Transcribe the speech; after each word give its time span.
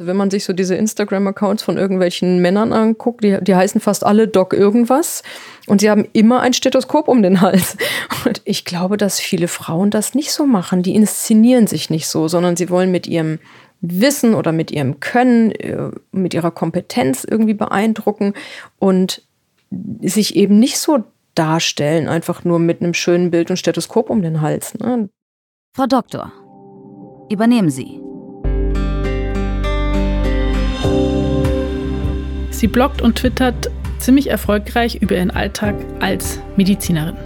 Wenn 0.00 0.16
man 0.16 0.30
sich 0.30 0.44
so 0.44 0.52
diese 0.52 0.76
Instagram-Accounts 0.76 1.64
von 1.64 1.76
irgendwelchen 1.76 2.40
Männern 2.40 2.72
anguckt, 2.72 3.24
die, 3.24 3.38
die 3.40 3.56
heißen 3.56 3.80
fast 3.80 4.06
alle 4.06 4.28
Doc 4.28 4.52
irgendwas 4.52 5.24
und 5.66 5.80
sie 5.80 5.90
haben 5.90 6.06
immer 6.12 6.40
ein 6.40 6.52
Stethoskop 6.52 7.08
um 7.08 7.20
den 7.20 7.40
Hals. 7.40 7.76
Und 8.24 8.40
ich 8.44 8.64
glaube, 8.64 8.96
dass 8.96 9.18
viele 9.18 9.48
Frauen 9.48 9.90
das 9.90 10.14
nicht 10.14 10.32
so 10.32 10.46
machen. 10.46 10.82
Die 10.82 10.94
inszenieren 10.94 11.66
sich 11.66 11.90
nicht 11.90 12.06
so, 12.06 12.28
sondern 12.28 12.56
sie 12.56 12.70
wollen 12.70 12.92
mit 12.92 13.08
ihrem 13.08 13.40
Wissen 13.80 14.34
oder 14.34 14.52
mit 14.52 14.70
ihrem 14.70 15.00
Können, 15.00 15.50
äh, 15.52 15.90
mit 16.12 16.32
ihrer 16.32 16.52
Kompetenz 16.52 17.24
irgendwie 17.24 17.54
beeindrucken 17.54 18.34
und 18.78 19.22
sich 20.00 20.36
eben 20.36 20.58
nicht 20.58 20.78
so 20.78 21.04
darstellen, 21.34 22.08
einfach 22.08 22.44
nur 22.44 22.58
mit 22.58 22.82
einem 22.82 22.94
schönen 22.94 23.30
Bild 23.30 23.50
und 23.50 23.56
Stethoskop 23.56 24.10
um 24.10 24.22
den 24.22 24.40
Hals. 24.40 24.74
Ne? 24.74 25.08
Frau 25.76 25.86
Doktor, 25.86 26.32
übernehmen 27.30 27.70
Sie. 27.70 28.07
Sie 32.58 32.66
bloggt 32.66 33.00
und 33.00 33.14
twittert 33.14 33.70
ziemlich 34.00 34.30
erfolgreich 34.30 34.96
über 34.96 35.14
ihren 35.14 35.30
Alltag 35.30 35.76
als 36.00 36.40
Medizinerin. 36.56 37.16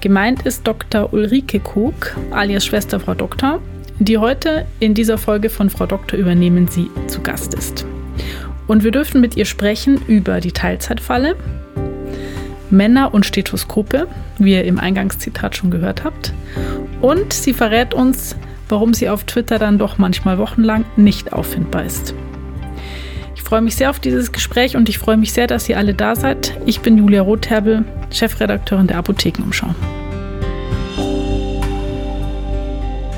Gemeint 0.00 0.46
ist 0.46 0.64
Dr. 0.68 1.12
Ulrike 1.12 1.58
Kog, 1.58 2.16
alias 2.30 2.64
Schwester 2.64 3.00
Frau 3.00 3.14
Doktor, 3.14 3.60
die 3.98 4.18
heute 4.18 4.66
in 4.78 4.94
dieser 4.94 5.18
Folge 5.18 5.50
von 5.50 5.68
Frau 5.68 5.84
Doktor 5.86 6.16
übernehmen 6.16 6.68
Sie 6.68 6.88
zu 7.08 7.20
Gast 7.22 7.54
ist. 7.54 7.84
Und 8.68 8.84
wir 8.84 8.92
dürfen 8.92 9.20
mit 9.20 9.36
ihr 9.36 9.46
sprechen 9.46 10.00
über 10.06 10.40
die 10.40 10.52
Teilzeitfalle, 10.52 11.34
Männer 12.70 13.12
und 13.12 13.26
Stethoskope, 13.26 14.06
wie 14.38 14.52
ihr 14.52 14.64
im 14.64 14.78
Eingangszitat 14.78 15.56
schon 15.56 15.72
gehört 15.72 16.04
habt. 16.04 16.32
Und 17.00 17.32
sie 17.32 17.52
verrät 17.52 17.94
uns, 17.94 18.36
warum 18.68 18.94
sie 18.94 19.08
auf 19.08 19.24
Twitter 19.24 19.58
dann 19.58 19.78
doch 19.78 19.98
manchmal 19.98 20.38
wochenlang 20.38 20.84
nicht 20.96 21.32
auffindbar 21.32 21.84
ist 21.84 22.14
freue 23.50 23.62
mich 23.62 23.74
sehr 23.74 23.90
auf 23.90 23.98
dieses 23.98 24.30
Gespräch 24.30 24.76
und 24.76 24.88
ich 24.88 24.98
freue 24.98 25.16
mich 25.16 25.32
sehr, 25.32 25.48
dass 25.48 25.68
ihr 25.68 25.76
alle 25.76 25.92
da 25.92 26.14
seid. 26.14 26.56
Ich 26.66 26.82
bin 26.82 26.96
Julia 26.96 27.22
Rotherbel, 27.22 27.84
Chefredakteurin 28.12 28.86
der 28.86 28.98
Apothekenumschau. 28.98 29.74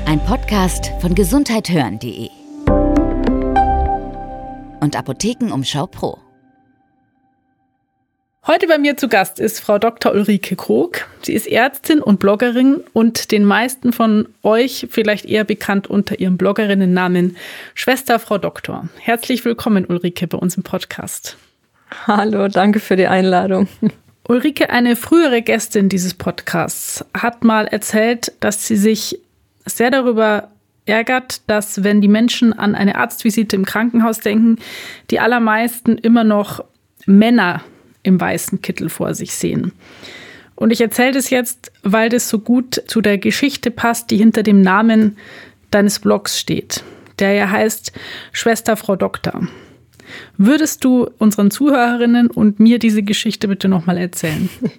Ein 0.07 0.19
Podcast 0.25 0.91
von 1.01 1.13
gesundheithören.de 1.13 2.29
und 4.79 4.95
Apothekenumschau 4.95 5.85
Pro. 5.85 6.22
Heute 8.45 8.67
bei 8.67 8.77
mir 8.77 8.97
zu 8.97 9.07
Gast 9.07 9.39
ist 9.39 9.61
Frau 9.61 9.79
Dr. 9.79 10.11
Ulrike 10.11 10.57
Krog. 10.57 11.07
Sie 11.21 11.31
ist 11.31 11.47
Ärztin 11.47 12.01
und 12.01 12.19
Bloggerin 12.19 12.83
und 12.91 13.31
den 13.31 13.45
meisten 13.45 13.93
von 13.93 14.27
euch 14.43 14.87
vielleicht 14.89 15.23
eher 15.23 15.45
bekannt 15.45 15.87
unter 15.87 16.19
ihrem 16.19 16.35
Bloggerinnennamen 16.35 17.37
Schwester 17.73 18.19
Frau 18.19 18.37
Doktor. 18.37 18.89
Herzlich 18.99 19.45
willkommen, 19.45 19.85
Ulrike, 19.85 20.27
bei 20.27 20.37
uns 20.37 20.57
im 20.57 20.63
Podcast. 20.63 21.37
Hallo, 22.05 22.49
danke 22.49 22.81
für 22.81 22.97
die 22.97 23.07
Einladung. 23.07 23.69
Ulrike, 24.27 24.69
eine 24.69 24.97
frühere 24.97 25.41
Gästin 25.41 25.87
dieses 25.87 26.13
Podcasts, 26.13 27.05
hat 27.17 27.45
mal 27.45 27.67
erzählt, 27.67 28.33
dass 28.41 28.67
sie 28.67 28.75
sich 28.75 29.19
sehr 29.65 29.89
darüber 29.89 30.49
ärgert, 30.85 31.49
dass 31.49 31.85
wenn 31.85 32.01
die 32.01 32.09
Menschen 32.09 32.51
an 32.51 32.75
eine 32.75 32.95
Arztvisite 32.95 33.55
im 33.55 33.63
Krankenhaus 33.63 34.19
denken, 34.19 34.57
die 35.11 35.21
allermeisten 35.21 35.97
immer 35.97 36.25
noch 36.25 36.65
Männer 37.05 37.63
im 38.03 38.19
weißen 38.19 38.61
Kittel 38.61 38.89
vor 38.89 39.13
sich 39.13 39.33
sehen. 39.33 39.71
Und 40.55 40.71
ich 40.71 40.81
erzähle 40.81 41.13
das 41.13 41.29
jetzt, 41.29 41.71
weil 41.81 42.09
das 42.09 42.29
so 42.29 42.39
gut 42.39 42.81
zu 42.87 43.01
der 43.01 43.17
Geschichte 43.17 43.71
passt, 43.71 44.11
die 44.11 44.17
hinter 44.17 44.43
dem 44.43 44.61
Namen 44.61 45.17
deines 45.71 45.99
Blogs 45.99 46.39
steht, 46.39 46.83
der 47.19 47.33
ja 47.33 47.49
heißt 47.49 47.91
Schwester 48.31 48.77
Frau 48.77 48.95
Doktor. 48.95 49.47
Würdest 50.37 50.83
du 50.83 51.09
unseren 51.17 51.49
Zuhörerinnen 51.49 52.29
und 52.29 52.59
mir 52.59 52.77
diese 52.77 53.03
Geschichte 53.03 53.47
bitte 53.47 53.67
nochmal 53.67 53.97
erzählen? 53.97 54.49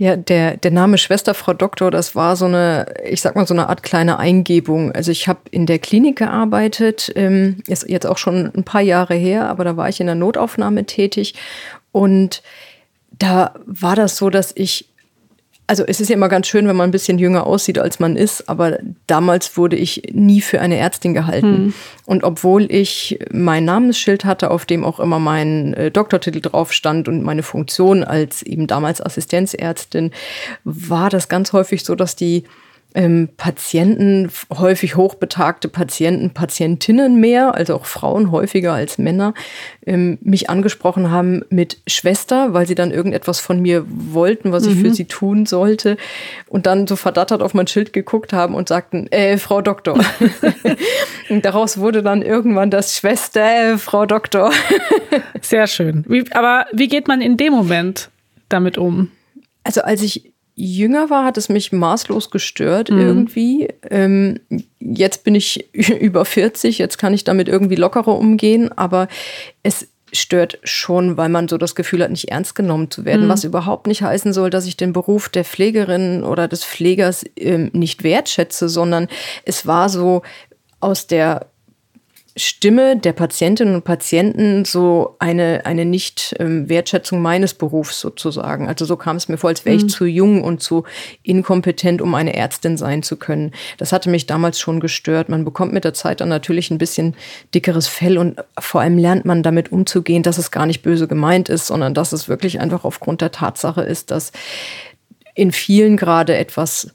Ja, 0.00 0.14
der, 0.14 0.56
der 0.56 0.70
Name 0.70 0.96
Schwester 0.96 1.34
Frau 1.34 1.54
Doktor, 1.54 1.90
das 1.90 2.14
war 2.14 2.36
so 2.36 2.44
eine, 2.44 2.86
ich 3.04 3.20
sag 3.20 3.34
mal, 3.34 3.48
so 3.48 3.54
eine 3.54 3.68
Art 3.68 3.82
kleine 3.82 4.20
Eingebung. 4.20 4.92
Also 4.92 5.10
ich 5.10 5.26
habe 5.26 5.40
in 5.50 5.66
der 5.66 5.80
Klinik 5.80 6.18
gearbeitet, 6.18 7.10
ähm, 7.16 7.64
ist 7.66 7.88
jetzt 7.88 8.06
auch 8.06 8.16
schon 8.16 8.52
ein 8.56 8.62
paar 8.62 8.80
Jahre 8.80 9.16
her, 9.16 9.48
aber 9.48 9.64
da 9.64 9.76
war 9.76 9.88
ich 9.88 9.98
in 9.98 10.06
der 10.06 10.14
Notaufnahme 10.14 10.86
tätig 10.86 11.34
und 11.98 12.42
da 13.10 13.54
war 13.66 13.96
das 13.96 14.16
so, 14.16 14.30
dass 14.30 14.52
ich, 14.54 14.88
also 15.66 15.82
es 15.84 16.00
ist 16.00 16.08
ja 16.08 16.14
immer 16.14 16.28
ganz 16.28 16.46
schön, 16.46 16.68
wenn 16.68 16.76
man 16.76 16.90
ein 16.90 16.92
bisschen 16.92 17.18
jünger 17.18 17.44
aussieht, 17.44 17.80
als 17.80 17.98
man 17.98 18.14
ist, 18.14 18.48
aber 18.48 18.78
damals 19.08 19.56
wurde 19.56 19.74
ich 19.74 20.02
nie 20.12 20.40
für 20.40 20.60
eine 20.60 20.76
Ärztin 20.76 21.12
gehalten. 21.12 21.56
Hm. 21.56 21.74
Und 22.06 22.22
obwohl 22.22 22.70
ich 22.72 23.18
mein 23.32 23.64
Namensschild 23.64 24.24
hatte, 24.24 24.52
auf 24.52 24.64
dem 24.64 24.84
auch 24.84 25.00
immer 25.00 25.18
mein 25.18 25.74
äh, 25.74 25.90
Doktortitel 25.90 26.40
drauf 26.40 26.72
stand 26.72 27.08
und 27.08 27.24
meine 27.24 27.42
Funktion 27.42 28.04
als 28.04 28.42
eben 28.42 28.68
damals 28.68 29.00
Assistenzärztin, 29.00 30.12
war 30.62 31.10
das 31.10 31.28
ganz 31.28 31.52
häufig 31.52 31.84
so, 31.84 31.96
dass 31.96 32.14
die 32.14 32.44
ähm, 32.94 33.28
Patienten, 33.36 34.30
häufig 34.50 34.96
hochbetagte 34.96 35.68
Patienten, 35.68 36.30
Patientinnen 36.30 37.20
mehr, 37.20 37.54
also 37.54 37.76
auch 37.76 37.84
Frauen 37.84 38.30
häufiger 38.30 38.72
als 38.72 38.96
Männer, 38.96 39.34
ähm, 39.86 40.18
mich 40.22 40.48
angesprochen 40.48 41.10
haben 41.10 41.42
mit 41.50 41.78
Schwester, 41.86 42.54
weil 42.54 42.66
sie 42.66 42.74
dann 42.74 42.90
irgendetwas 42.90 43.40
von 43.40 43.60
mir 43.60 43.84
wollten, 43.86 44.52
was 44.52 44.64
mhm. 44.64 44.70
ich 44.70 44.78
für 44.78 44.88
mhm. 44.88 44.94
sie 44.94 45.04
tun 45.04 45.46
sollte. 45.46 45.98
Und 46.46 46.66
dann 46.66 46.86
so 46.86 46.96
verdattert 46.96 47.42
auf 47.42 47.52
mein 47.52 47.66
Schild 47.66 47.92
geguckt 47.92 48.32
haben 48.32 48.54
und 48.54 48.68
sagten, 48.68 49.06
äh, 49.12 49.36
Frau 49.36 49.60
Doktor. 49.60 50.00
und 51.28 51.44
daraus 51.44 51.78
wurde 51.78 52.02
dann 52.02 52.22
irgendwann 52.22 52.70
das 52.70 52.96
Schwester, 52.96 53.74
äh, 53.74 53.78
Frau 53.78 54.06
Doktor. 54.06 54.50
Sehr 55.42 55.66
schön. 55.66 56.04
Wie, 56.08 56.24
aber 56.32 56.66
wie 56.72 56.88
geht 56.88 57.06
man 57.06 57.20
in 57.20 57.36
dem 57.36 57.52
Moment 57.52 58.08
damit 58.48 58.78
um? 58.78 59.10
Also 59.62 59.82
als 59.82 60.00
ich 60.00 60.32
jünger 60.58 61.08
war, 61.08 61.24
hat 61.24 61.38
es 61.38 61.48
mich 61.48 61.72
maßlos 61.72 62.30
gestört 62.30 62.90
mhm. 62.90 63.00
irgendwie. 63.00 63.68
Ähm, 63.88 64.40
jetzt 64.80 65.24
bin 65.24 65.34
ich 65.34 65.72
über 66.00 66.24
40, 66.24 66.78
jetzt 66.78 66.98
kann 66.98 67.14
ich 67.14 67.24
damit 67.24 67.48
irgendwie 67.48 67.76
lockerer 67.76 68.16
umgehen, 68.16 68.70
aber 68.76 69.08
es 69.62 69.88
stört 70.12 70.58
schon, 70.64 71.16
weil 71.16 71.28
man 71.28 71.48
so 71.48 71.58
das 71.58 71.74
Gefühl 71.74 72.02
hat, 72.02 72.10
nicht 72.10 72.30
ernst 72.30 72.54
genommen 72.54 72.90
zu 72.90 73.04
werden, 73.04 73.26
mhm. 73.26 73.30
was 73.30 73.44
überhaupt 73.44 73.86
nicht 73.86 74.02
heißen 74.02 74.32
soll, 74.32 74.50
dass 74.50 74.66
ich 74.66 74.76
den 74.76 74.92
Beruf 74.92 75.28
der 75.28 75.44
Pflegerin 75.44 76.24
oder 76.24 76.48
des 76.48 76.64
Pflegers 76.64 77.24
ähm, 77.36 77.70
nicht 77.72 78.02
wertschätze, 78.02 78.68
sondern 78.68 79.08
es 79.44 79.66
war 79.66 79.88
so 79.88 80.22
aus 80.80 81.06
der 81.06 81.46
Stimme 82.38 82.96
der 82.96 83.12
Patientinnen 83.12 83.74
und 83.74 83.84
Patienten 83.84 84.64
so 84.64 85.16
eine, 85.18 85.62
eine 85.64 85.84
Nicht-Wertschätzung 85.84 87.20
meines 87.20 87.54
Berufs 87.54 88.00
sozusagen. 88.00 88.68
Also 88.68 88.84
so 88.84 88.96
kam 88.96 89.16
es 89.16 89.28
mir 89.28 89.38
vor, 89.38 89.50
als 89.50 89.64
wäre 89.64 89.76
ich 89.76 89.84
mhm. 89.84 89.88
zu 89.88 90.04
jung 90.04 90.44
und 90.44 90.62
zu 90.62 90.84
inkompetent, 91.22 92.00
um 92.00 92.14
eine 92.14 92.34
Ärztin 92.34 92.76
sein 92.76 93.02
zu 93.02 93.16
können. 93.16 93.52
Das 93.76 93.92
hatte 93.92 94.08
mich 94.08 94.26
damals 94.26 94.60
schon 94.60 94.80
gestört. 94.80 95.28
Man 95.28 95.44
bekommt 95.44 95.72
mit 95.72 95.84
der 95.84 95.94
Zeit 95.94 96.20
dann 96.20 96.28
natürlich 96.28 96.70
ein 96.70 96.78
bisschen 96.78 97.16
dickeres 97.54 97.88
Fell 97.88 98.18
und 98.18 98.40
vor 98.58 98.80
allem 98.80 98.98
lernt 98.98 99.24
man 99.24 99.42
damit 99.42 99.72
umzugehen, 99.72 100.22
dass 100.22 100.38
es 100.38 100.50
gar 100.50 100.66
nicht 100.66 100.82
böse 100.82 101.08
gemeint 101.08 101.48
ist, 101.48 101.66
sondern 101.66 101.94
dass 101.94 102.12
es 102.12 102.28
wirklich 102.28 102.60
einfach 102.60 102.84
aufgrund 102.84 103.20
der 103.20 103.32
Tatsache 103.32 103.82
ist, 103.82 104.10
dass 104.10 104.32
in 105.34 105.52
vielen 105.52 105.96
gerade 105.96 106.36
etwas 106.36 106.92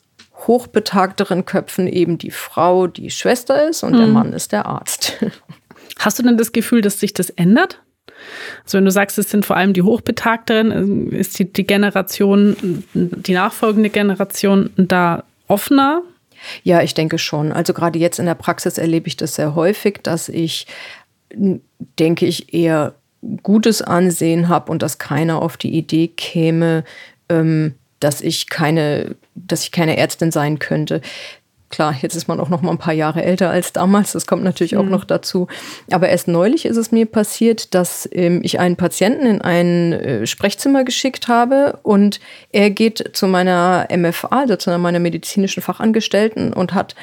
hochbetagteren 0.47 1.45
Köpfen 1.45 1.87
eben 1.87 2.17
die 2.17 2.31
Frau 2.31 2.87
die 2.87 3.09
Schwester 3.09 3.67
ist 3.69 3.83
und 3.83 3.93
mhm. 3.93 3.97
der 3.97 4.07
Mann 4.07 4.33
ist 4.33 4.51
der 4.51 4.65
Arzt. 4.65 5.17
Hast 5.99 6.19
du 6.19 6.23
denn 6.23 6.37
das 6.37 6.51
Gefühl, 6.51 6.81
dass 6.81 6.99
sich 6.99 7.13
das 7.13 7.29
ändert? 7.29 7.81
Also 8.63 8.77
wenn 8.77 8.85
du 8.85 8.91
sagst, 8.91 9.17
es 9.17 9.29
sind 9.29 9.45
vor 9.45 9.57
allem 9.57 9.73
die 9.73 9.81
Hochbetagteren, 9.81 11.11
ist 11.11 11.37
die, 11.39 11.51
die 11.51 11.65
Generation, 11.65 12.83
die 12.93 13.33
nachfolgende 13.33 13.89
Generation 13.89 14.69
da 14.75 15.23
offener? 15.47 16.01
Ja, 16.63 16.81
ich 16.81 16.93
denke 16.93 17.17
schon. 17.17 17.51
Also 17.51 17.73
gerade 17.73 17.99
jetzt 17.99 18.19
in 18.19 18.25
der 18.25 18.35
Praxis 18.35 18.77
erlebe 18.77 19.07
ich 19.07 19.17
das 19.17 19.35
sehr 19.35 19.55
häufig, 19.55 19.99
dass 20.03 20.29
ich, 20.29 20.67
denke 21.31 22.25
ich, 22.25 22.53
eher 22.53 22.95
gutes 23.41 23.81
Ansehen 23.81 24.49
habe 24.49 24.71
und 24.71 24.81
dass 24.81 24.97
keiner 24.97 25.41
auf 25.41 25.57
die 25.57 25.73
Idee 25.77 26.09
käme, 26.09 26.83
ähm, 27.29 27.75
dass 28.03 28.21
ich 28.21 28.49
keine, 28.49 29.15
dass 29.35 29.63
ich 29.63 29.71
keine 29.71 29.97
Ärztin 29.97 30.31
sein 30.31 30.59
könnte. 30.59 31.01
Klar, 31.69 31.95
jetzt 32.01 32.15
ist 32.15 32.27
man 32.27 32.39
auch 32.39 32.49
noch 32.49 32.61
mal 32.61 32.69
ein 32.69 32.77
paar 32.77 32.93
Jahre 32.93 33.23
älter 33.23 33.49
als 33.49 33.73
damals. 33.73 34.11
Das 34.11 34.27
kommt 34.27 34.43
natürlich 34.43 34.77
auch 34.77 34.83
mhm. 34.83 34.91
noch 34.91 35.05
dazu. 35.05 35.47
Aber 35.91 36.07
erst 36.07 36.27
neulich 36.27 36.65
ist 36.65 36.77
es 36.77 36.91
mir 36.91 37.07
passiert, 37.07 37.73
dass 37.73 38.07
ähm, 38.11 38.41
ich 38.43 38.59
einen 38.59 38.75
Patienten 38.75 39.25
in 39.25 39.41
ein 39.41 39.93
äh, 39.93 40.27
Sprechzimmer 40.27 40.83
geschickt 40.83 41.27
habe 41.27 41.79
und 41.81 42.19
er 42.51 42.69
geht 42.69 43.11
zu 43.13 43.25
meiner 43.25 43.87
MFA, 43.91 44.27
also 44.27 44.55
zu 44.55 44.77
meiner 44.77 44.99
medizinischen 44.99 45.63
Fachangestellten 45.63 46.53
und 46.53 46.75
hat 46.75 46.93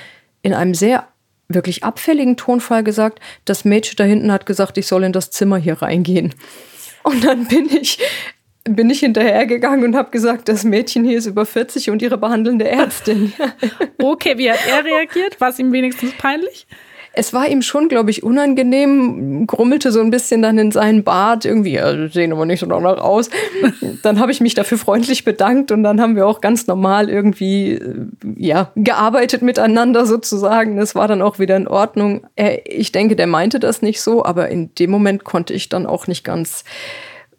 in 0.43 0.55
einem 0.55 0.75
sehr 0.75 1.09
wirklich 1.49 1.83
abfälligen 1.83 2.37
Tonfall 2.37 2.85
gesagt, 2.85 3.19
das 3.45 3.65
Mädchen 3.65 3.97
da 3.97 4.05
hinten 4.05 4.31
hat 4.31 4.47
gesagt, 4.47 4.79
ich 4.79 4.87
soll 4.87 5.03
in 5.03 5.13
das 5.13 5.33
Zimmer 5.33 5.57
hier 5.57 5.83
reingehen. 5.83 6.33
Und 7.03 7.25
dann 7.25 7.49
bin 7.49 7.69
ich 7.71 7.99
bin 8.65 8.91
ich 8.91 9.01
hinterhergegangen 9.01 9.85
und 9.85 9.97
habe 9.97 10.11
gesagt, 10.11 10.49
das 10.49 10.65
Mädchen 10.65 11.05
hier 11.05 11.19
ist 11.19 11.27
über 11.27 11.47
40 11.47 11.91
und 11.91 12.03
ihre 12.03 12.19
behandelnde 12.19 12.69
Ärztin. 12.69 13.33
okay, 14.03 14.37
wie 14.39 14.51
hat 14.51 14.61
er 14.69 14.85
reagiert? 14.85 15.41
War 15.41 15.49
es 15.49 15.59
ihm 15.59 15.73
wenigstens 15.73 16.13
peinlich? 16.19 16.67
es 17.13 17.33
war 17.33 17.49
ihm 17.49 17.63
schon, 17.63 17.89
glaube 17.89 18.11
ich, 18.11 18.23
unangenehm, 18.23 19.47
grummelte 19.47 19.91
so 19.91 20.01
ein 20.01 20.11
bisschen 20.11 20.43
dann 20.43 20.59
in 20.59 20.71
seinen 20.71 21.03
Bart, 21.03 21.45
irgendwie, 21.45 21.73
ja, 21.73 22.09
sehen 22.09 22.33
aber 22.33 22.47
nicht 22.47 22.61
so 22.61 22.67
danach 22.67 22.99
aus. 22.99 23.31
dann 24.03 24.21
habe 24.21 24.31
ich 24.31 24.41
mich 24.41 24.55
dafür 24.55 24.79
freundlich 24.79 25.25
bedankt 25.25 25.73
und 25.73 25.83
dann 25.83 26.01
haben 26.01 26.15
wir 26.15 26.27
auch 26.27 26.41
ganz 26.41 26.69
normal 26.69 27.11
irgendwie, 27.11 27.73
äh, 27.73 28.07
ja, 28.37 28.71
gearbeitet 28.77 29.43
miteinander 29.43 30.07
sozusagen. 30.07 30.77
Das 30.77 30.95
war 30.95 31.09
dann 31.09 31.21
auch 31.21 31.39
wieder 31.41 31.57
in 31.57 31.67
Ordnung. 31.67 32.27
Ich 32.65 32.93
denke, 32.93 33.17
der 33.17 33.27
meinte 33.27 33.59
das 33.59 33.83
nicht 33.83 34.01
so, 34.01 34.25
aber 34.25 34.49
in 34.49 34.73
dem 34.77 34.91
Moment 34.91 35.25
konnte 35.25 35.53
ich 35.53 35.69
dann 35.69 35.87
auch 35.87 36.07
nicht 36.07 36.23
ganz 36.23 36.65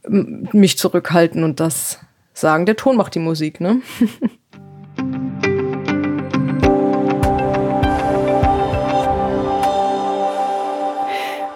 mich 0.07 0.77
zurückhalten 0.77 1.43
und 1.43 1.59
das 1.59 1.99
sagen. 2.33 2.65
Der 2.65 2.75
Ton 2.75 2.97
macht 2.97 3.15
die 3.15 3.19
Musik, 3.19 3.59
ne? 3.61 3.81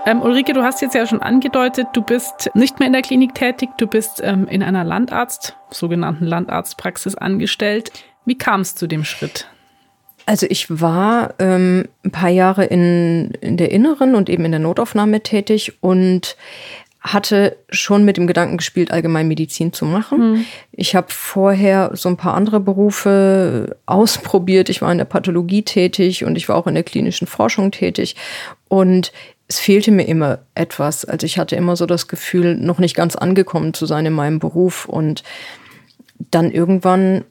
Ähm, 0.07 0.21
Ulrike, 0.21 0.53
du 0.53 0.61
hast 0.61 0.83
jetzt 0.83 0.93
ja 0.93 1.07
schon 1.07 1.21
angedeutet, 1.21 1.87
du 1.93 2.03
bist 2.03 2.51
nicht 2.53 2.77
mehr 2.79 2.85
in 2.85 2.93
der 2.93 3.01
Klinik 3.01 3.33
tätig, 3.33 3.69
du 3.79 3.87
bist 3.87 4.21
ähm, 4.23 4.47
in 4.47 4.61
einer 4.61 4.83
Landarzt, 4.83 5.57
sogenannten 5.71 6.25
Landarztpraxis 6.25 7.15
angestellt. 7.15 7.91
Wie 8.23 8.37
kam 8.37 8.61
es 8.61 8.75
zu 8.75 8.85
dem 8.85 9.03
Schritt? 9.03 9.47
Also 10.27 10.45
ich 10.49 10.81
war 10.81 11.33
ähm, 11.39 11.87
ein 12.03 12.11
paar 12.11 12.29
Jahre 12.29 12.65
in, 12.65 13.31
in 13.41 13.57
der 13.57 13.71
Inneren 13.71 14.13
und 14.13 14.29
eben 14.29 14.45
in 14.45 14.51
der 14.51 14.59
Notaufnahme 14.59 15.21
tätig 15.21 15.73
und 15.81 16.35
hatte 17.05 17.57
schon 17.69 18.03
mit 18.03 18.17
dem 18.17 18.25
Gedanken 18.25 18.57
gespielt, 18.57 18.91
Allgemeinmedizin 18.91 19.73
zu 19.73 19.85
machen. 19.85 20.31
Mhm. 20.31 20.45
Ich 20.71 20.95
habe 20.95 21.07
vorher 21.09 21.91
so 21.93 22.09
ein 22.09 22.17
paar 22.17 22.33
andere 22.33 22.59
Berufe 22.59 23.77
ausprobiert. 23.85 24.69
Ich 24.69 24.81
war 24.81 24.91
in 24.91 24.97
der 24.97 25.05
Pathologie 25.05 25.61
tätig 25.61 26.25
und 26.25 26.35
ich 26.35 26.49
war 26.49 26.55
auch 26.55 26.65
in 26.65 26.73
der 26.73 26.83
klinischen 26.83 27.27
Forschung 27.27 27.69
tätig. 27.69 28.15
Und 28.67 29.11
es 29.47 29.59
fehlte 29.59 29.91
mir 29.91 30.07
immer 30.07 30.39
etwas. 30.55 31.05
Also 31.05 31.27
ich 31.27 31.37
hatte 31.37 31.55
immer 31.55 31.75
so 31.75 31.85
das 31.85 32.07
Gefühl, 32.07 32.55
noch 32.55 32.79
nicht 32.79 32.95
ganz 32.95 33.15
angekommen 33.15 33.75
zu 33.75 33.85
sein 33.85 34.07
in 34.07 34.13
meinem 34.13 34.39
Beruf. 34.39 34.85
Und 34.85 35.23
dann 36.31 36.49
irgendwann, 36.49 37.23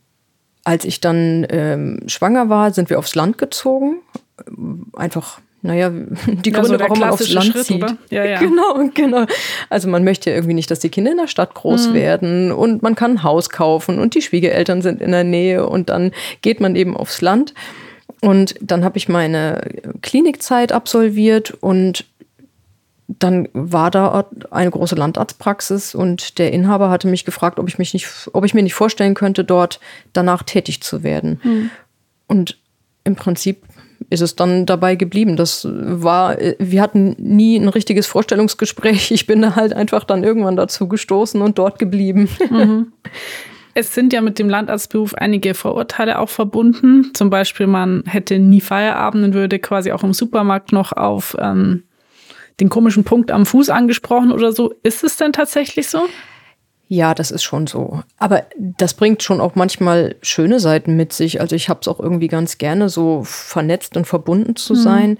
als 0.63 0.85
ich 0.85 1.01
dann 1.01 1.45
ähm, 1.51 2.01
schwanger 2.07 2.49
war, 2.49 2.73
sind 2.73 2.91
wir 2.91 2.99
aufs 3.01 3.17
Land 3.17 3.39
gezogen. 3.39 3.97
Einfach 4.93 5.41
naja, 5.65 5.91
die 6.27 6.53
Gründe, 6.53 6.73
ja, 6.73 6.79
so 6.79 6.79
warum 6.79 7.01
man 7.01 7.09
aufs 7.09 7.33
Land 7.33 7.47
Schritt, 7.47 7.65
zieht. 7.65 7.97
Ja, 8.11 8.25
ja. 8.25 8.39
Genau, 8.39 8.91
genau. 8.93 9.25
Also 9.71 9.89
man 9.89 10.05
möchte 10.05 10.29
ja 10.29 10.37
irgendwie 10.37 10.55
nicht, 10.55 10.71
dass 10.71 10.79
die 10.79 10.91
Kinder 10.91 11.13
in 11.13 11.17
der 11.17 11.27
Stadt 11.27 11.55
groß 11.55 11.89
mhm. 11.89 11.95
werden 11.95 12.53
und 12.53 12.83
man 12.83 12.95
kann 12.95 13.13
ein 13.13 13.23
Haus 13.23 13.49
kaufen 13.49 13.99
und 13.99 14.15
die 14.15 14.21
Schwiegereltern 14.21 14.83
sind 14.83 15.01
in 15.01 15.11
der 15.11 15.25
Nähe 15.25 15.67
und 15.67 15.89
dann 15.89 16.13
geht 16.43 16.61
man 16.61 16.77
eben 16.77 16.95
aufs 16.95 17.23
Land. 17.23 17.55
Und 18.21 18.55
dann 18.61 18.85
habe 18.85 18.99
ich 18.99 19.09
meine 19.09 19.63
Klinikzeit 20.03 20.71
absolviert 20.73 21.53
und 21.61 22.05
dann 23.07 23.49
war 23.55 23.91
da 23.91 24.27
eine 24.51 24.71
große 24.71 24.95
Landarztpraxis 24.95 25.95
und 25.95 26.39
der 26.39 26.53
Inhaber 26.53 26.91
hatte 26.91 27.09
mich 27.09 27.25
gefragt, 27.25 27.59
ob 27.59 27.69
ich 27.69 27.79
mich 27.79 27.95
nicht, 27.95 28.29
ob 28.33 28.45
ich 28.45 28.53
mir 28.53 28.63
nicht 28.63 28.75
vorstellen 28.75 29.15
könnte, 29.15 29.45
dort 29.45 29.81
danach 30.13 30.43
tätig 30.43 30.83
zu 30.83 31.03
werden. 31.03 31.41
Mhm. 31.43 31.71
Und 32.27 32.59
im 33.05 33.17
Prinzip 33.17 33.63
ist 34.15 34.23
es 34.23 34.37
dann 34.37 34.65
dabei 34.65 34.95
geblieben. 34.95 35.37
Das 35.37 35.67
war, 35.71 36.37
wir 36.59 36.81
hatten 36.81 37.15
nie 37.19 37.57
ein 37.57 37.69
richtiges 37.69 38.07
Vorstellungsgespräch. 38.07 39.11
Ich 39.11 39.27
bin 39.27 39.43
da 39.43 39.57
halt 39.57 39.75
einfach 39.75 40.05
dann 40.05 40.25
irgendwann 40.25 40.57
dazu 40.57 40.89
gestoßen 40.89 41.43
und 41.43 41.59
dort 41.59 41.79
geblieben. 41.79 42.29
Mhm. 42.51 42.93
Es 43.77 43.93
sind 43.93 44.13
ja 44.13 44.21
mit 44.21 44.39
dem 44.39 44.49
Landarztberuf 44.49 45.15
einige 45.15 45.53
Vorurteile 45.53 46.21
auch 46.21 46.29
verbunden. 46.29 47.11
Zum 47.13 47.29
Beispiel, 47.29 47.67
man 47.67 48.05
hätte 48.07 48.39
nie 48.39 48.61
Feierabend 48.61 49.25
und 49.25 49.35
würde 49.35 49.59
quasi 49.59 49.91
auch 49.91 50.05
im 50.05 50.13
Supermarkt 50.13 50.71
noch 50.71 50.93
auf 50.93 51.37
ähm, 51.41 51.83
den 52.61 52.69
komischen 52.69 53.03
Punkt 53.03 53.33
am 53.33 53.45
Fuß 53.45 53.71
angesprochen 53.71 54.31
oder 54.31 54.53
so. 54.53 54.73
Ist 54.85 55.03
es 55.03 55.17
denn 55.17 55.33
tatsächlich 55.33 55.89
so? 55.89 56.07
Ja, 56.89 57.15
das 57.15 57.31
ist 57.31 57.43
schon 57.43 57.67
so. 57.67 58.03
Aber 58.19 58.45
das 58.59 58.95
bringt 58.95 59.23
schon 59.23 59.41
auch 59.41 59.55
manchmal 59.55 60.17
schöne 60.23 60.61
Seiten 60.61 60.97
mit 60.97 61.13
sich. 61.13 61.41
Also 61.41 61.57
ich 61.57 61.69
habe 61.69 61.81
es 61.81 61.89
auch 61.89 61.99
irgendwie 61.99 62.29
ganz 62.29 62.59
gerne, 62.59 62.89
so 62.89 63.23
vernetzt 63.25 63.97
und 63.97 64.07
verbunden 64.07 64.57
zu 64.57 64.75
mhm. 64.75 64.79
sein. 64.79 65.19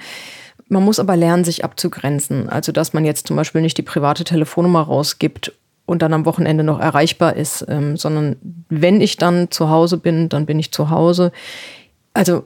Man 0.69 0.85
muss 0.85 1.01
aber 1.01 1.17
lernen, 1.17 1.45
sich 1.45 1.65
abzugrenzen. 1.65 2.49
Also 2.49 2.73
dass 2.73 2.93
man 2.93 3.05
jetzt 3.05 3.27
zum 3.27 3.37
Beispiel 3.37 3.63
nicht 3.63 3.79
die 3.79 3.83
private 3.83 4.25
Telefonnummer 4.25 4.83
rausgibt 4.83 5.53
und 5.87 6.03
dann 6.03 6.13
am 6.13 6.27
Wochenende 6.27 6.65
noch 6.65 6.81
erreichbar 6.81 7.37
ist, 7.37 7.65
ähm, 7.69 7.97
sondern 7.97 8.37
wenn 8.69 9.01
ich 9.01 9.17
dann 9.17 9.51
zu 9.51 9.71
Hause 9.71 9.99
bin, 9.99 10.29
dann 10.29 10.47
bin 10.47 10.59
ich 10.59 10.73
zu 10.73 10.91
Hause. 10.91 11.33
Also 12.13 12.45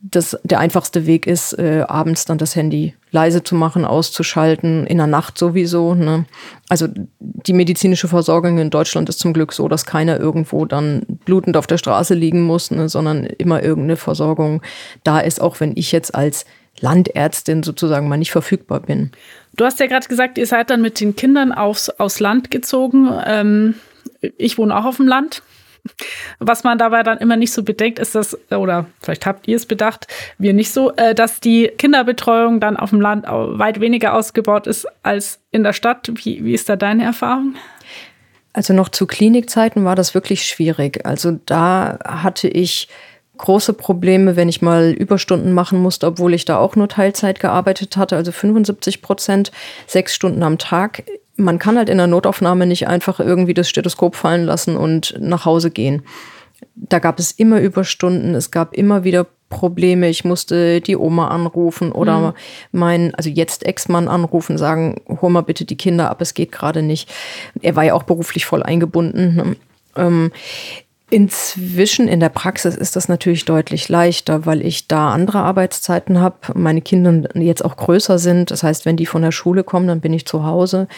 das, 0.00 0.38
der 0.42 0.58
einfachste 0.58 1.06
Weg 1.06 1.26
ist, 1.26 1.52
äh, 1.58 1.84
abends 1.86 2.24
dann 2.24 2.38
das 2.38 2.56
Handy 2.56 2.94
leise 3.10 3.42
zu 3.42 3.54
machen, 3.54 3.84
auszuschalten, 3.84 4.86
in 4.86 4.98
der 4.98 5.06
Nacht 5.06 5.38
sowieso. 5.38 5.94
Ne? 5.94 6.24
Also 6.68 6.88
die 7.18 7.52
medizinische 7.52 8.08
Versorgung 8.08 8.58
in 8.58 8.70
Deutschland 8.70 9.08
ist 9.08 9.18
zum 9.18 9.32
Glück 9.32 9.52
so, 9.52 9.68
dass 9.68 9.84
keiner 9.84 10.18
irgendwo 10.18 10.64
dann 10.64 11.02
blutend 11.24 11.56
auf 11.56 11.66
der 11.66 11.78
Straße 11.78 12.14
liegen 12.14 12.42
muss, 12.42 12.70
ne? 12.70 12.88
sondern 12.88 13.24
immer 13.24 13.62
irgendeine 13.62 13.96
Versorgung 13.96 14.62
da 15.04 15.20
ist, 15.20 15.40
auch 15.40 15.60
wenn 15.60 15.76
ich 15.76 15.92
jetzt 15.92 16.14
als 16.14 16.46
Landärztin 16.80 17.62
sozusagen 17.62 18.08
mal 18.08 18.16
nicht 18.16 18.32
verfügbar 18.32 18.80
bin. 18.80 19.10
Du 19.56 19.64
hast 19.64 19.80
ja 19.80 19.86
gerade 19.86 20.08
gesagt, 20.08 20.38
ihr 20.38 20.46
seid 20.46 20.70
dann 20.70 20.82
mit 20.82 21.00
den 21.00 21.16
Kindern 21.16 21.52
aufs, 21.52 21.88
aufs 21.90 22.20
Land 22.20 22.50
gezogen. 22.50 23.10
Ähm, 23.26 23.74
ich 24.36 24.58
wohne 24.58 24.76
auch 24.76 24.84
auf 24.84 24.96
dem 24.96 25.08
Land. 25.08 25.42
Was 26.38 26.64
man 26.64 26.78
dabei 26.78 27.02
dann 27.02 27.18
immer 27.18 27.36
nicht 27.36 27.52
so 27.52 27.62
bedenkt, 27.62 27.98
ist 27.98 28.14
das, 28.14 28.36
oder 28.50 28.86
vielleicht 29.00 29.26
habt 29.26 29.48
ihr 29.48 29.56
es 29.56 29.66
bedacht, 29.66 30.06
wir 30.38 30.52
nicht 30.52 30.72
so, 30.72 30.92
äh, 30.96 31.14
dass 31.14 31.40
die 31.40 31.68
Kinderbetreuung 31.78 32.60
dann 32.60 32.76
auf 32.76 32.90
dem 32.90 33.00
Land 33.00 33.26
weit 33.26 33.80
weniger 33.80 34.14
ausgebaut 34.14 34.66
ist 34.66 34.86
als 35.02 35.40
in 35.50 35.62
der 35.62 35.72
Stadt. 35.72 36.10
Wie, 36.14 36.44
wie 36.44 36.54
ist 36.54 36.68
da 36.68 36.76
deine 36.76 37.04
Erfahrung? 37.04 37.54
Also 38.52 38.72
noch 38.72 38.88
zu 38.88 39.06
Klinikzeiten 39.06 39.84
war 39.84 39.96
das 39.96 40.14
wirklich 40.14 40.44
schwierig. 40.44 41.04
Also 41.04 41.38
da 41.44 41.98
hatte 42.04 42.48
ich 42.48 42.88
große 43.36 43.74
Probleme, 43.74 44.36
wenn 44.36 44.48
ich 44.48 44.62
mal 44.62 44.92
Überstunden 44.92 45.52
machen 45.52 45.78
musste, 45.78 46.06
obwohl 46.06 46.34
ich 46.34 46.44
da 46.44 46.58
auch 46.58 46.76
nur 46.76 46.88
Teilzeit 46.88 47.40
gearbeitet 47.40 47.96
hatte, 47.96 48.16
also 48.16 48.32
75 48.32 49.02
Prozent, 49.02 49.52
sechs 49.86 50.14
Stunden 50.14 50.42
am 50.42 50.58
Tag. 50.58 51.04
Man 51.36 51.58
kann 51.58 51.76
halt 51.76 51.88
in 51.88 51.98
der 51.98 52.06
Notaufnahme 52.06 52.66
nicht 52.66 52.88
einfach 52.88 53.20
irgendwie 53.20 53.54
das 53.54 53.68
Stethoskop 53.68 54.16
fallen 54.16 54.44
lassen 54.44 54.76
und 54.76 55.14
nach 55.18 55.44
Hause 55.44 55.70
gehen. 55.70 56.02
Da 56.74 56.98
gab 56.98 57.18
es 57.18 57.32
immer 57.32 57.60
Überstunden, 57.60 58.34
es 58.34 58.50
gab 58.50 58.74
immer 58.74 59.04
wieder 59.04 59.26
Probleme. 59.48 60.08
Ich 60.08 60.24
musste 60.24 60.80
die 60.80 60.96
Oma 60.96 61.28
anrufen 61.28 61.92
oder 61.92 62.18
mhm. 62.72 62.78
meinen, 62.78 63.14
also 63.14 63.30
jetzt 63.30 63.64
Ex-Mann 63.64 64.08
anrufen, 64.08 64.58
sagen, 64.58 65.00
hol 65.20 65.30
mal 65.30 65.42
bitte 65.42 65.64
die 65.64 65.76
Kinder 65.76 66.10
ab, 66.10 66.20
es 66.20 66.34
geht 66.34 66.52
gerade 66.52 66.82
nicht. 66.82 67.12
Er 67.62 67.76
war 67.76 67.84
ja 67.84 67.94
auch 67.94 68.02
beruflich 68.02 68.46
voll 68.46 68.62
eingebunden. 68.62 69.34
Ne? 69.34 69.56
Ähm, 69.96 70.32
Inzwischen 71.08 72.08
in 72.08 72.18
der 72.18 72.30
Praxis 72.30 72.74
ist 72.74 72.96
das 72.96 73.08
natürlich 73.08 73.44
deutlich 73.44 73.88
leichter, 73.88 74.44
weil 74.44 74.60
ich 74.60 74.88
da 74.88 75.12
andere 75.12 75.38
Arbeitszeiten 75.38 76.20
habe, 76.20 76.36
meine 76.54 76.80
Kinder 76.80 77.28
jetzt 77.34 77.64
auch 77.64 77.76
größer 77.76 78.18
sind. 78.18 78.50
Das 78.50 78.64
heißt, 78.64 78.84
wenn 78.86 78.96
die 78.96 79.06
von 79.06 79.22
der 79.22 79.30
Schule 79.30 79.62
kommen, 79.62 79.86
dann 79.86 80.00
bin 80.00 80.12
ich 80.12 80.26
zu 80.26 80.44
Hause. 80.44 80.88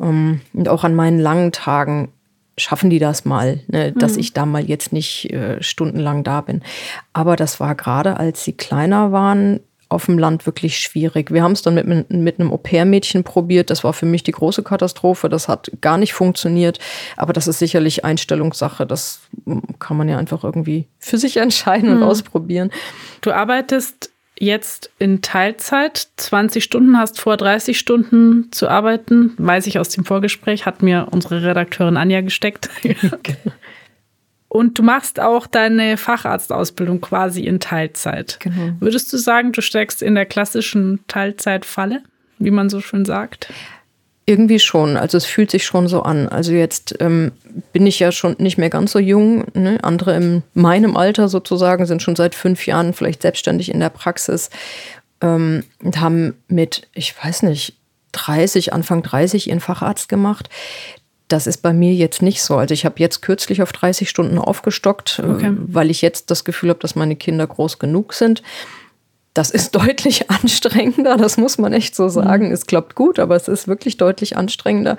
Ähm, 0.00 0.40
und 0.52 0.68
auch 0.68 0.84
an 0.84 0.94
meinen 0.94 1.18
langen 1.18 1.50
Tagen 1.50 2.12
schaffen 2.56 2.90
die 2.90 3.00
das 3.00 3.24
mal, 3.24 3.60
ne, 3.66 3.92
dass 3.92 4.14
mhm. 4.14 4.20
ich 4.20 4.32
da 4.32 4.46
mal 4.46 4.64
jetzt 4.64 4.92
nicht 4.92 5.32
äh, 5.32 5.62
stundenlang 5.62 6.22
da 6.22 6.40
bin. 6.42 6.62
Aber 7.12 7.34
das 7.36 7.58
war 7.58 7.74
gerade, 7.74 8.18
als 8.18 8.44
sie 8.44 8.52
kleiner 8.52 9.10
waren, 9.10 9.60
auf 9.88 10.06
dem 10.06 10.18
Land 10.18 10.46
wirklich 10.46 10.78
schwierig. 10.78 11.30
Wir 11.30 11.42
haben 11.42 11.52
es 11.52 11.62
dann 11.62 11.74
mit, 11.74 12.10
mit 12.10 12.40
einem 12.40 12.52
Au-pair-Mädchen 12.52 13.22
probiert. 13.22 13.70
Das 13.70 13.84
war 13.84 13.92
für 13.92 14.06
mich 14.06 14.22
die 14.24 14.32
große 14.32 14.62
Katastrophe. 14.62 15.28
Das 15.28 15.48
hat 15.48 15.70
gar 15.80 15.96
nicht 15.96 16.12
funktioniert. 16.12 16.78
Aber 17.16 17.32
das 17.32 17.46
ist 17.46 17.58
sicherlich 17.58 18.04
Einstellungssache. 18.04 18.86
Das 18.86 19.20
kann 19.78 19.96
man 19.96 20.08
ja 20.08 20.18
einfach 20.18 20.42
irgendwie 20.42 20.86
für 20.98 21.18
sich 21.18 21.36
entscheiden 21.36 21.90
und 21.90 22.00
hm. 22.00 22.02
ausprobieren. 22.02 22.70
Du 23.20 23.30
arbeitest 23.30 24.10
jetzt 24.38 24.90
in 24.98 25.22
Teilzeit, 25.22 26.08
20 26.16 26.62
Stunden, 26.62 26.98
hast 26.98 27.20
vor 27.20 27.36
30 27.36 27.78
Stunden 27.78 28.50
zu 28.50 28.68
arbeiten. 28.68 29.34
Weiß 29.38 29.66
ich 29.66 29.78
aus 29.78 29.88
dem 29.88 30.04
Vorgespräch, 30.04 30.66
hat 30.66 30.82
mir 30.82 31.08
unsere 31.10 31.42
Redakteurin 31.42 31.96
Anja 31.96 32.20
gesteckt. 32.20 32.68
Und 34.48 34.78
du 34.78 34.82
machst 34.82 35.20
auch 35.20 35.46
deine 35.46 35.96
Facharztausbildung 35.96 37.00
quasi 37.00 37.42
in 37.42 37.60
Teilzeit. 37.60 38.38
Genau. 38.40 38.72
Würdest 38.80 39.12
du 39.12 39.18
sagen, 39.18 39.52
du 39.52 39.60
steckst 39.60 40.02
in 40.02 40.14
der 40.14 40.26
klassischen 40.26 41.00
Teilzeitfalle, 41.08 42.02
wie 42.38 42.50
man 42.50 42.70
so 42.70 42.80
schön 42.80 43.04
sagt? 43.04 43.52
Irgendwie 44.24 44.58
schon. 44.58 44.96
Also 44.96 45.18
es 45.18 45.24
fühlt 45.24 45.50
sich 45.50 45.64
schon 45.64 45.88
so 45.88 46.02
an. 46.02 46.28
Also 46.28 46.52
jetzt 46.52 46.96
ähm, 47.00 47.32
bin 47.72 47.86
ich 47.86 47.98
ja 47.98 48.10
schon 48.12 48.36
nicht 48.38 48.58
mehr 48.58 48.70
ganz 48.70 48.92
so 48.92 48.98
jung. 48.98 49.46
Ne? 49.54 49.78
Andere 49.82 50.16
in 50.16 50.42
meinem 50.54 50.96
Alter 50.96 51.28
sozusagen 51.28 51.86
sind 51.86 52.02
schon 52.02 52.16
seit 52.16 52.34
fünf 52.34 52.66
Jahren 52.66 52.92
vielleicht 52.92 53.22
selbstständig 53.22 53.70
in 53.70 53.80
der 53.80 53.90
Praxis 53.90 54.50
ähm, 55.20 55.64
und 55.82 56.00
haben 56.00 56.34
mit, 56.48 56.88
ich 56.92 57.14
weiß 57.22 57.42
nicht, 57.42 57.76
30, 58.12 58.72
Anfang 58.72 59.02
30 59.02 59.48
ihren 59.48 59.60
Facharzt 59.60 60.08
gemacht. 60.08 60.48
Das 61.28 61.46
ist 61.46 61.58
bei 61.58 61.72
mir 61.72 61.92
jetzt 61.92 62.22
nicht 62.22 62.42
so. 62.42 62.56
Also 62.56 62.72
ich 62.72 62.84
habe 62.84 62.96
jetzt 62.98 63.20
kürzlich 63.20 63.60
auf 63.62 63.72
30 63.72 64.08
Stunden 64.08 64.38
aufgestockt, 64.38 65.18
äh, 65.18 65.28
okay. 65.28 65.52
weil 65.56 65.90
ich 65.90 66.02
jetzt 66.02 66.30
das 66.30 66.44
Gefühl 66.44 66.70
habe, 66.70 66.78
dass 66.80 66.94
meine 66.94 67.16
Kinder 67.16 67.46
groß 67.46 67.78
genug 67.78 68.12
sind. 68.12 68.42
das 69.34 69.50
ist 69.50 69.74
deutlich 69.74 70.30
anstrengender, 70.30 71.16
das 71.16 71.36
muss 71.36 71.58
man 71.58 71.72
echt 71.72 71.94
so 71.94 72.08
sagen. 72.08 72.48
Mhm. 72.48 72.52
Es 72.52 72.66
klappt 72.66 72.94
gut, 72.94 73.18
aber 73.18 73.36
es 73.36 73.48
ist 73.48 73.68
wirklich 73.68 73.96
deutlich 73.96 74.36
anstrengender. 74.36 74.96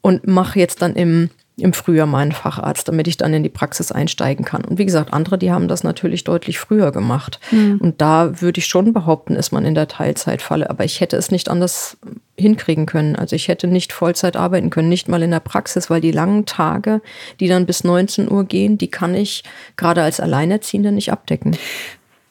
Und 0.00 0.26
mache 0.26 0.58
jetzt 0.58 0.82
dann 0.82 0.96
im 0.96 1.30
im 1.56 1.72
Frühjahr 1.72 2.06
meinen 2.06 2.32
Facharzt, 2.32 2.88
damit 2.88 3.06
ich 3.08 3.18
dann 3.18 3.34
in 3.34 3.42
die 3.42 3.50
Praxis 3.50 3.92
einsteigen 3.92 4.44
kann. 4.44 4.64
Und 4.64 4.78
wie 4.78 4.86
gesagt, 4.86 5.12
andere, 5.12 5.36
die 5.36 5.52
haben 5.52 5.68
das 5.68 5.84
natürlich 5.84 6.24
deutlich 6.24 6.58
früher 6.58 6.92
gemacht. 6.92 7.40
Mhm. 7.50 7.78
Und 7.78 8.00
da 8.00 8.40
würde 8.40 8.58
ich 8.58 8.66
schon 8.66 8.92
behaupten, 8.92 9.36
ist 9.36 9.52
man 9.52 9.66
in 9.66 9.74
der 9.74 9.88
Teilzeitfalle. 9.88 10.70
Aber 10.70 10.84
ich 10.84 11.00
hätte 11.00 11.16
es 11.16 11.30
nicht 11.30 11.50
anders 11.50 11.98
hinkriegen 12.38 12.86
können. 12.86 13.16
Also 13.16 13.36
ich 13.36 13.48
hätte 13.48 13.66
nicht 13.66 13.92
Vollzeit 13.92 14.36
arbeiten 14.36 14.70
können, 14.70 14.88
nicht 14.88 15.08
mal 15.08 15.22
in 15.22 15.30
der 15.30 15.40
Praxis, 15.40 15.90
weil 15.90 16.00
die 16.00 16.10
langen 16.10 16.46
Tage, 16.46 17.02
die 17.38 17.48
dann 17.48 17.66
bis 17.66 17.84
19 17.84 18.30
Uhr 18.30 18.44
gehen, 18.44 18.78
die 18.78 18.88
kann 18.88 19.14
ich 19.14 19.44
gerade 19.76 20.02
als 20.02 20.20
Alleinerziehende 20.20 20.90
nicht 20.90 21.12
abdecken. 21.12 21.56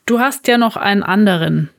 Du 0.08 0.20
hast 0.20 0.48
ja 0.48 0.58
noch 0.58 0.78
einen 0.78 1.04
anderen 1.04 1.70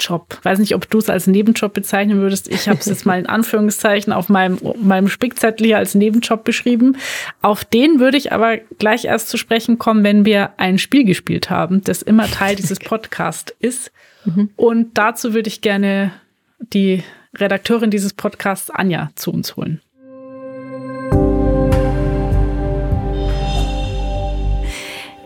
Job. 0.00 0.38
Weiß 0.42 0.58
nicht, 0.58 0.74
ob 0.74 0.88
du 0.90 0.98
es 0.98 1.08
als 1.08 1.26
Nebenjob 1.26 1.72
bezeichnen 1.72 2.20
würdest. 2.20 2.48
Ich 2.48 2.68
habe 2.68 2.78
es 2.78 2.86
jetzt 2.86 3.06
mal 3.06 3.18
in 3.18 3.26
Anführungszeichen 3.26 4.12
auf 4.12 4.28
meinem, 4.28 4.58
meinem 4.80 5.08
Spickzettel 5.08 5.66
hier 5.66 5.78
als 5.78 5.94
Nebenjob 5.94 6.44
beschrieben. 6.44 6.96
Auf 7.42 7.64
den 7.64 8.00
würde 8.00 8.16
ich 8.16 8.32
aber 8.32 8.58
gleich 8.78 9.04
erst 9.04 9.28
zu 9.28 9.36
sprechen 9.36 9.78
kommen, 9.78 10.04
wenn 10.04 10.24
wir 10.24 10.50
ein 10.58 10.78
Spiel 10.78 11.04
gespielt 11.04 11.50
haben, 11.50 11.82
das 11.84 12.02
immer 12.02 12.26
Teil 12.26 12.56
dieses 12.56 12.78
Podcasts 12.80 13.54
ist. 13.60 13.92
Mhm. 14.24 14.50
Und 14.56 14.98
dazu 14.98 15.34
würde 15.34 15.48
ich 15.48 15.60
gerne 15.60 16.12
die 16.58 17.02
Redakteurin 17.36 17.90
dieses 17.90 18.12
Podcasts, 18.12 18.70
Anja, 18.70 19.10
zu 19.14 19.32
uns 19.32 19.56
holen. 19.56 19.80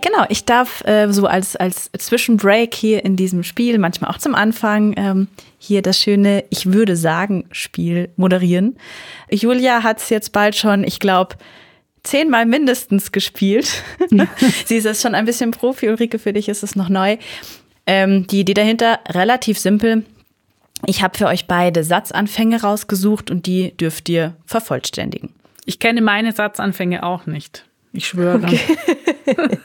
Genau, 0.09 0.25
ich 0.31 0.47
darf 0.47 0.83
äh, 0.87 1.13
so 1.13 1.27
als, 1.27 1.55
als 1.55 1.91
Zwischenbreak 1.93 2.75
hier 2.75 3.05
in 3.05 3.17
diesem 3.17 3.43
Spiel, 3.43 3.77
manchmal 3.79 4.11
auch 4.11 4.17
zum 4.17 4.35
Anfang, 4.35 4.95
ähm, 4.97 5.29
hier 5.59 5.83
das 5.83 6.01
schöne 6.01 6.45
Ich 6.49 6.73
würde 6.73 6.97
sagen 6.97 7.45
Spiel 7.53 8.09
moderieren. 8.17 8.79
Julia 9.31 9.83
hat 9.83 9.99
es 9.99 10.09
jetzt 10.09 10.33
bald 10.33 10.57
schon, 10.57 10.83
ich 10.83 10.99
glaube, 10.99 11.37
zehnmal 12.05 12.47
mindestens 12.47 13.13
gespielt. 13.13 13.83
Sie 14.65 14.77
ist 14.77 14.85
jetzt 14.85 15.03
schon 15.03 15.15
ein 15.15 15.27
bisschen 15.27 15.51
Profi, 15.51 15.91
Ulrike, 15.91 16.19
für 16.19 16.33
dich 16.33 16.49
ist 16.49 16.63
es 16.63 16.75
noch 16.75 16.89
neu. 16.89 17.19
Ähm, 17.87 18.27
die 18.29 18.41
Idee 18.41 18.55
dahinter, 18.55 19.01
relativ 19.11 19.59
simpel. 19.59 20.05
Ich 20.87 21.03
habe 21.03 21.19
für 21.19 21.27
euch 21.27 21.47
beide 21.47 21.85
Satzanfänge 21.85 22.63
rausgesucht 22.63 23.31
und 23.31 23.45
die 23.45 23.77
dürft 23.77 24.09
ihr 24.09 24.37
vervollständigen. 24.47 25.35
Ich 25.67 25.79
kenne 25.79 26.01
meine 26.01 26.33
Satzanfänge 26.33 27.03
auch 27.03 27.27
nicht. 27.27 27.67
Ich 27.99 28.07
schwöre. 28.07 28.37
Okay. 28.37 28.61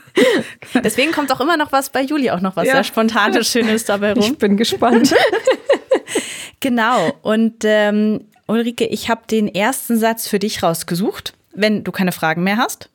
Deswegen 0.84 1.12
kommt 1.12 1.32
auch 1.32 1.40
immer 1.40 1.56
noch 1.56 1.72
was 1.72 1.92
bei 1.92 2.02
Juli, 2.02 2.32
auch 2.32 2.42
noch 2.42 2.56
was 2.56 2.66
ja. 2.66 2.74
sehr 2.74 2.84
Spontanes, 2.84 3.48
Schönes 3.48 3.86
dabei 3.86 4.14
rum. 4.14 4.24
Ich 4.24 4.36
bin 4.40 4.58
gespannt. 4.58 5.14
genau. 6.60 7.14
Und 7.22 7.64
ähm, 7.64 8.22
Ulrike, 8.48 8.88
ich 8.88 9.08
habe 9.08 9.22
den 9.30 9.54
ersten 9.54 10.00
Satz 10.00 10.28
für 10.28 10.40
dich 10.40 10.64
rausgesucht, 10.64 11.36
wenn 11.54 11.84
du 11.84 11.92
keine 11.92 12.12
Fragen 12.12 12.44
mehr 12.44 12.58
hast. 12.58 12.90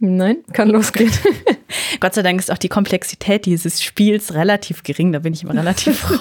Nein, 0.00 0.38
kann 0.52 0.70
losgehen. 0.70 1.12
Gott 2.00 2.14
sei 2.14 2.22
Dank 2.22 2.40
ist 2.40 2.50
auch 2.50 2.58
die 2.58 2.68
Komplexität 2.68 3.46
dieses 3.46 3.80
Spiels 3.80 4.34
relativ 4.34 4.82
gering. 4.82 5.12
Da 5.12 5.20
bin 5.20 5.34
ich 5.34 5.44
immer 5.44 5.54
relativ 5.54 6.00
froh. 6.00 6.18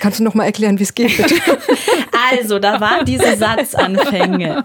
Kannst 0.00 0.20
du 0.20 0.24
noch 0.24 0.34
mal 0.34 0.44
erklären, 0.44 0.78
wie 0.78 0.84
es 0.84 0.94
geht? 0.94 1.14
Bitte? 1.14 1.34
Also, 2.30 2.58
da 2.58 2.80
waren 2.80 3.04
diese 3.04 3.36
Satzanfänge. 3.36 4.64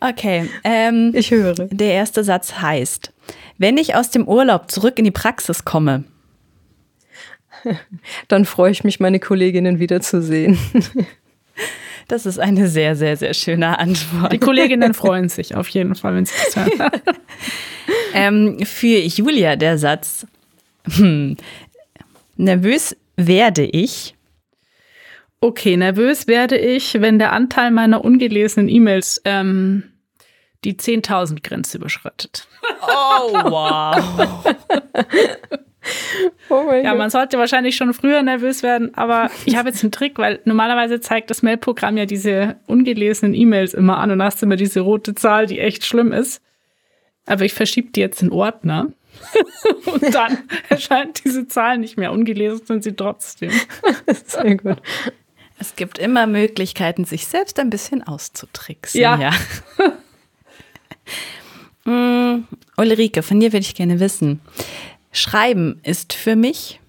Okay. 0.00 0.48
Ähm, 0.64 1.12
ich 1.14 1.30
höre. 1.30 1.54
Der 1.54 1.92
erste 1.92 2.24
Satz 2.24 2.60
heißt: 2.60 3.12
Wenn 3.58 3.78
ich 3.78 3.94
aus 3.94 4.10
dem 4.10 4.28
Urlaub 4.28 4.70
zurück 4.70 4.98
in 4.98 5.04
die 5.04 5.10
Praxis 5.10 5.64
komme, 5.64 6.04
dann 8.28 8.44
freue 8.44 8.70
ich 8.70 8.84
mich, 8.84 9.00
meine 9.00 9.20
Kolleginnen 9.20 9.78
wiederzusehen. 9.78 10.58
Das 12.06 12.26
ist 12.26 12.38
eine 12.38 12.68
sehr, 12.68 12.96
sehr, 12.96 13.16
sehr 13.16 13.32
schöne 13.32 13.78
Antwort. 13.78 14.30
Die 14.30 14.38
Kolleginnen 14.38 14.92
freuen 14.92 15.30
sich 15.30 15.54
auf 15.54 15.68
jeden 15.68 15.94
Fall, 15.94 16.14
wenn 16.14 16.26
sie 16.26 16.34
das 16.44 16.56
hören. 16.56 16.90
ähm, 18.14 18.58
für 18.66 18.98
Julia 18.98 19.56
der 19.56 19.78
Satz. 19.78 20.26
Hm, 20.96 21.38
nervös 22.36 22.94
werde 23.16 23.64
ich. 23.64 24.14
Okay, 25.44 25.76
nervös 25.76 26.26
werde 26.26 26.56
ich, 26.56 27.02
wenn 27.02 27.18
der 27.18 27.34
Anteil 27.34 27.70
meiner 27.70 28.02
ungelesenen 28.02 28.66
E-Mails 28.70 29.20
ähm, 29.26 29.82
die 30.64 30.72
10.000 30.72 31.46
Grenze 31.46 31.76
überschreitet. 31.76 32.48
Oh, 32.80 33.30
wow. 33.50 34.46
Oh 36.48 36.72
ja, 36.72 36.92
Gott. 36.92 36.98
man 36.98 37.10
sollte 37.10 37.36
wahrscheinlich 37.36 37.76
schon 37.76 37.92
früher 37.92 38.22
nervös 38.22 38.62
werden, 38.62 38.94
aber 38.94 39.30
ich 39.44 39.56
habe 39.56 39.68
jetzt 39.68 39.84
einen 39.84 39.92
Trick, 39.92 40.16
weil 40.16 40.40
normalerweise 40.46 40.98
zeigt 40.98 41.28
das 41.28 41.42
Mailprogramm 41.42 41.98
ja 41.98 42.06
diese 42.06 42.56
ungelesenen 42.66 43.34
E-Mails 43.34 43.74
immer 43.74 43.98
an 43.98 44.10
und 44.10 44.22
hast 44.22 44.42
immer 44.42 44.56
diese 44.56 44.80
rote 44.80 45.14
Zahl, 45.14 45.44
die 45.44 45.58
echt 45.60 45.84
schlimm 45.84 46.10
ist. 46.10 46.40
Aber 47.26 47.44
ich 47.44 47.52
verschiebe 47.52 47.92
die 47.92 48.00
jetzt 48.00 48.22
in 48.22 48.32
Ordner. 48.32 48.92
und 49.84 50.14
dann 50.14 50.38
erscheint 50.70 51.22
diese 51.22 51.46
Zahl 51.48 51.76
nicht 51.76 51.98
mehr 51.98 52.12
ungelesen, 52.12 52.64
sind 52.64 52.82
sie 52.82 52.96
trotzdem. 52.96 53.50
Sehr 54.06 54.56
gut. 54.56 54.78
Es 55.58 55.76
gibt 55.76 55.98
immer 55.98 56.26
Möglichkeiten, 56.26 57.04
sich 57.04 57.26
selbst 57.26 57.58
ein 57.58 57.70
bisschen 57.70 58.02
auszutricksen. 58.02 59.00
Ja. 59.00 59.18
ja. 59.18 59.32
mm, 61.90 62.44
Ulrike, 62.76 63.22
von 63.22 63.40
dir 63.40 63.52
würde 63.52 63.64
ich 63.64 63.74
gerne 63.74 64.00
wissen. 64.00 64.40
Schreiben 65.12 65.80
ist 65.84 66.12
für 66.12 66.36
mich? 66.36 66.80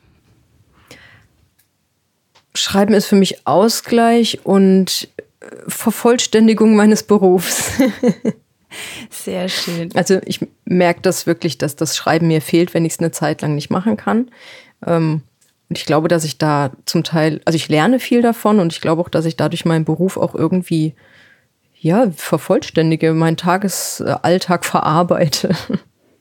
Schreiben 2.55 2.93
ist 2.93 3.05
für 3.05 3.15
mich 3.15 3.45
Ausgleich 3.45 4.39
und 4.45 5.09
äh, 5.41 5.45
Vervollständigung 5.67 6.75
meines 6.75 7.03
Berufs. 7.03 7.71
Sehr 9.09 9.47
schön. 9.47 9.89
Also 9.93 10.19
ich 10.25 10.39
merke 10.65 11.01
das 11.01 11.27
wirklich, 11.27 11.57
dass 11.57 11.75
das 11.75 11.95
Schreiben 11.95 12.27
mir 12.27 12.41
fehlt, 12.41 12.73
wenn 12.73 12.85
ich 12.85 12.93
es 12.93 12.99
eine 12.99 13.11
Zeit 13.11 13.41
lang 13.41 13.55
nicht 13.55 13.69
machen 13.69 13.97
kann. 13.97 14.31
Ähm, 14.85 15.21
und 15.69 15.77
ich 15.77 15.85
glaube, 15.85 16.07
dass 16.07 16.23
ich 16.23 16.37
da 16.37 16.71
zum 16.85 17.03
Teil, 17.03 17.41
also 17.45 17.55
ich 17.55 17.69
lerne 17.69 17.99
viel 17.99 18.21
davon 18.21 18.59
und 18.59 18.71
ich 18.71 18.81
glaube 18.81 19.01
auch, 19.01 19.09
dass 19.09 19.25
ich 19.25 19.35
dadurch 19.35 19.65
meinen 19.65 19.85
Beruf 19.85 20.17
auch 20.17 20.35
irgendwie, 20.35 20.93
ja, 21.79 22.11
vervollständige, 22.11 23.13
meinen 23.13 23.37
Tagesalltag 23.37 24.65
verarbeite. 24.65 25.55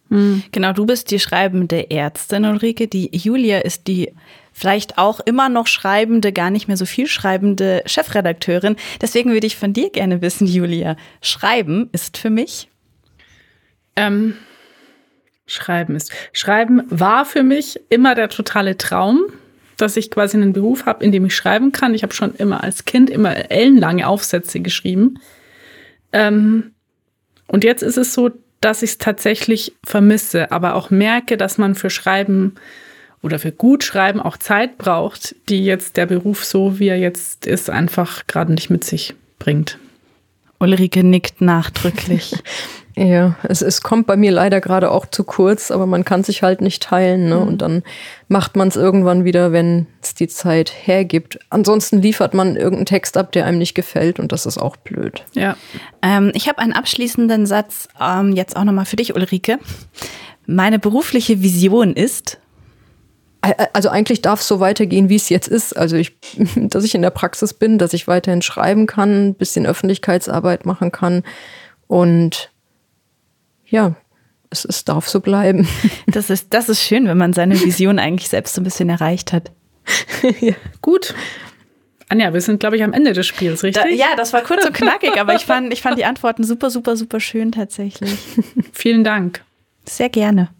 Mhm. 0.08 0.44
Genau, 0.50 0.72
du 0.72 0.86
bist 0.86 1.10
die 1.10 1.20
schreibende 1.20 1.90
Ärztin, 1.90 2.44
Ulrike. 2.46 2.88
Die 2.88 3.10
Julia 3.14 3.58
ist 3.58 3.86
die 3.86 4.12
vielleicht 4.52 4.96
auch 4.96 5.20
immer 5.20 5.48
noch 5.48 5.66
schreibende, 5.66 6.32
gar 6.32 6.50
nicht 6.50 6.68
mehr 6.68 6.76
so 6.76 6.86
viel 6.86 7.06
schreibende 7.06 7.82
Chefredakteurin. 7.84 8.76
Deswegen 9.02 9.32
würde 9.32 9.46
ich 9.46 9.56
von 9.56 9.72
dir 9.72 9.90
gerne 9.90 10.22
wissen, 10.22 10.46
Julia, 10.46 10.96
Schreiben 11.20 11.90
ist 11.92 12.16
für 12.16 12.30
mich? 12.30 12.68
Ähm, 13.96 14.34
Schreiben 15.46 15.94
ist. 15.96 16.10
Schreiben 16.32 16.82
war 16.88 17.24
für 17.24 17.42
mich 17.42 17.80
immer 17.90 18.14
der 18.14 18.28
totale 18.28 18.76
Traum, 18.78 19.22
dass 19.76 19.96
ich 19.96 20.10
quasi 20.10 20.36
einen 20.36 20.52
Beruf 20.52 20.86
habe, 20.86 21.04
in 21.04 21.12
dem 21.12 21.26
ich 21.26 21.36
schreiben 21.36 21.72
kann. 21.72 21.94
Ich 21.94 22.02
habe 22.02 22.14
schon 22.14 22.34
immer 22.34 22.62
als 22.62 22.84
Kind 22.84 23.10
immer 23.10 23.50
ellenlange 23.50 24.06
Aufsätze 24.06 24.60
geschrieben. 24.60 25.18
Ähm, 26.12 26.72
und 27.46 27.64
jetzt 27.64 27.82
ist 27.82 27.98
es 27.98 28.14
so, 28.14 28.30
dass 28.60 28.82
ich 28.82 28.90
es 28.90 28.98
tatsächlich 28.98 29.74
vermisse, 29.84 30.50
aber 30.50 30.74
auch 30.74 30.90
merke, 30.90 31.36
dass 31.36 31.58
man 31.58 31.74
für 31.74 31.90
Schreiben 31.90 32.54
oder 33.20 33.38
für 33.38 33.52
gut 33.52 33.84
Schreiben 33.84 34.20
auch 34.20 34.36
Zeit 34.36 34.78
braucht, 34.78 35.34
die 35.48 35.64
jetzt 35.64 35.96
der 35.96 36.06
Beruf 36.06 36.44
so, 36.44 36.78
wie 36.78 36.88
er 36.88 36.98
jetzt 36.98 37.46
ist, 37.46 37.68
einfach 37.68 38.26
gerade 38.26 38.52
nicht 38.52 38.70
mit 38.70 38.84
sich 38.84 39.14
bringt. 39.38 39.78
Ulrike 40.64 41.04
nickt 41.04 41.40
nachdrücklich. 41.40 42.34
Ja, 42.96 43.34
es, 43.42 43.60
es 43.60 43.80
kommt 43.80 44.06
bei 44.06 44.16
mir 44.16 44.30
leider 44.30 44.60
gerade 44.60 44.92
auch 44.92 45.06
zu 45.06 45.24
kurz, 45.24 45.72
aber 45.72 45.84
man 45.84 46.04
kann 46.04 46.22
sich 46.22 46.44
halt 46.44 46.60
nicht 46.60 46.80
teilen. 46.80 47.28
Ne? 47.28 47.36
Mhm. 47.36 47.48
Und 47.48 47.62
dann 47.62 47.82
macht 48.28 48.54
man 48.54 48.68
es 48.68 48.76
irgendwann 48.76 49.24
wieder, 49.24 49.50
wenn 49.50 49.88
es 50.00 50.14
die 50.14 50.28
Zeit 50.28 50.72
hergibt. 50.72 51.40
Ansonsten 51.50 52.00
liefert 52.00 52.34
man 52.34 52.54
irgendeinen 52.54 52.86
Text 52.86 53.16
ab, 53.16 53.32
der 53.32 53.46
einem 53.46 53.58
nicht 53.58 53.74
gefällt 53.74 54.20
und 54.20 54.30
das 54.30 54.46
ist 54.46 54.58
auch 54.58 54.76
blöd. 54.76 55.24
Ja. 55.32 55.56
Ähm, 56.02 56.30
ich 56.34 56.48
habe 56.48 56.58
einen 56.58 56.72
abschließenden 56.72 57.46
Satz 57.46 57.88
ähm, 58.00 58.32
jetzt 58.32 58.56
auch 58.56 58.64
nochmal 58.64 58.86
für 58.86 58.96
dich, 58.96 59.16
Ulrike. 59.16 59.58
Meine 60.46 60.78
berufliche 60.78 61.42
Vision 61.42 61.94
ist. 61.94 62.38
Also 63.72 63.90
eigentlich 63.90 64.22
darf 64.22 64.40
es 64.40 64.48
so 64.48 64.58
weitergehen, 64.60 65.08
wie 65.08 65.16
es 65.16 65.28
jetzt 65.28 65.48
ist. 65.48 65.76
Also 65.76 65.96
ich, 65.96 66.16
dass 66.56 66.84
ich 66.84 66.94
in 66.94 67.02
der 67.02 67.10
Praxis 67.10 67.52
bin, 67.52 67.78
dass 67.78 67.92
ich 67.92 68.08
weiterhin 68.08 68.42
schreiben 68.42 68.86
kann, 68.86 69.28
ein 69.28 69.34
bisschen 69.34 69.66
Öffentlichkeitsarbeit 69.66 70.66
machen 70.66 70.92
kann 70.92 71.22
und 71.86 72.50
ja, 73.66 73.96
es, 74.50 74.64
es 74.64 74.84
darf 74.84 75.08
so 75.08 75.20
bleiben. 75.20 75.68
Das 76.06 76.30
ist, 76.30 76.54
das 76.54 76.68
ist 76.68 76.82
schön, 76.82 77.08
wenn 77.08 77.18
man 77.18 77.32
seine 77.32 77.60
Vision 77.60 77.98
eigentlich 77.98 78.28
selbst 78.28 78.54
so 78.54 78.60
ein 78.60 78.64
bisschen 78.64 78.88
erreicht 78.88 79.32
hat. 79.32 79.50
ja. 80.40 80.54
Gut. 80.80 81.14
Anja, 82.08 82.32
wir 82.32 82.40
sind, 82.40 82.60
glaube 82.60 82.76
ich, 82.76 82.84
am 82.84 82.92
Ende 82.92 83.14
des 83.14 83.26
Spiels, 83.26 83.64
richtig? 83.64 83.82
Da, 83.82 83.88
ja, 83.88 84.14
das 84.16 84.32
war 84.32 84.42
kurz 84.42 84.64
und 84.64 84.74
knackig, 84.74 85.18
aber 85.18 85.34
ich 85.34 85.44
fand, 85.44 85.72
ich 85.72 85.82
fand 85.82 85.98
die 85.98 86.04
Antworten 86.04 86.44
super, 86.44 86.70
super, 86.70 86.96
super 86.96 87.18
schön 87.18 87.50
tatsächlich. 87.50 88.16
Vielen 88.72 89.02
Dank. 89.02 89.42
Sehr 89.86 90.08
gerne. 90.08 90.50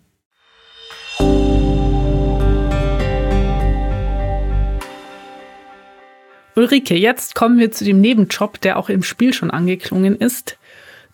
Ulrike, 6.56 6.96
jetzt 6.96 7.34
kommen 7.34 7.58
wir 7.58 7.72
zu 7.72 7.84
dem 7.84 8.00
Nebenjob, 8.00 8.60
der 8.60 8.78
auch 8.78 8.88
im 8.88 9.02
Spiel 9.02 9.34
schon 9.34 9.50
angeklungen 9.50 10.16
ist. 10.16 10.56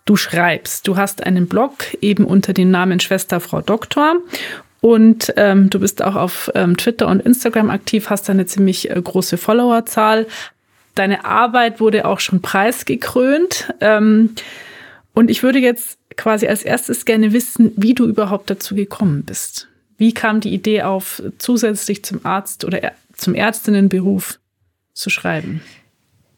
Du 0.05 0.15
schreibst. 0.15 0.87
Du 0.87 0.97
hast 0.97 1.23
einen 1.23 1.47
Blog 1.47 1.73
eben 2.01 2.25
unter 2.25 2.53
dem 2.53 2.71
Namen 2.71 2.99
Schwester 2.99 3.39
Frau 3.39 3.61
Doktor. 3.61 4.17
Und 4.81 5.33
ähm, 5.37 5.69
du 5.69 5.79
bist 5.79 6.03
auch 6.03 6.15
auf 6.15 6.51
ähm, 6.55 6.75
Twitter 6.75 7.07
und 7.07 7.21
Instagram 7.21 7.69
aktiv, 7.69 8.09
hast 8.09 8.29
eine 8.29 8.47
ziemlich 8.47 8.89
äh, 8.89 8.99
große 8.99 9.37
Followerzahl. 9.37 10.27
Deine 10.95 11.23
Arbeit 11.23 11.79
wurde 11.79 12.05
auch 12.05 12.19
schon 12.19 12.41
preisgekrönt. 12.41 13.73
Ähm, 13.79 14.35
und 15.13 15.29
ich 15.29 15.43
würde 15.43 15.59
jetzt 15.59 15.99
quasi 16.17 16.47
als 16.47 16.63
erstes 16.63 17.05
gerne 17.05 17.31
wissen, 17.31 17.73
wie 17.77 17.93
du 17.93 18.05
überhaupt 18.05 18.49
dazu 18.49 18.75
gekommen 18.75 19.23
bist. 19.23 19.67
Wie 19.97 20.13
kam 20.13 20.39
die 20.39 20.53
Idee 20.53 20.81
auf, 20.81 21.21
zusätzlich 21.37 22.03
zum 22.03 22.25
Arzt 22.25 22.65
oder 22.65 22.91
zum 23.15 23.35
Ärztinnenberuf 23.35 24.39
zu 24.93 25.09
schreiben? 25.09 25.61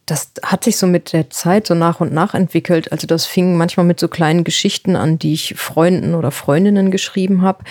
Das 0.06 0.32
hat 0.42 0.64
sich 0.64 0.76
so 0.76 0.86
mit 0.86 1.12
der 1.12 1.30
Zeit 1.30 1.66
so 1.66 1.74
nach 1.74 2.00
und 2.00 2.12
nach 2.12 2.34
entwickelt. 2.34 2.92
Also 2.92 3.06
das 3.06 3.24
fing 3.24 3.56
manchmal 3.56 3.86
mit 3.86 3.98
so 3.98 4.08
kleinen 4.08 4.44
Geschichten 4.44 4.96
an, 4.96 5.18
die 5.18 5.32
ich 5.32 5.54
Freunden 5.56 6.14
oder 6.14 6.30
Freundinnen 6.30 6.90
geschrieben 6.90 7.42
habe. 7.42 7.64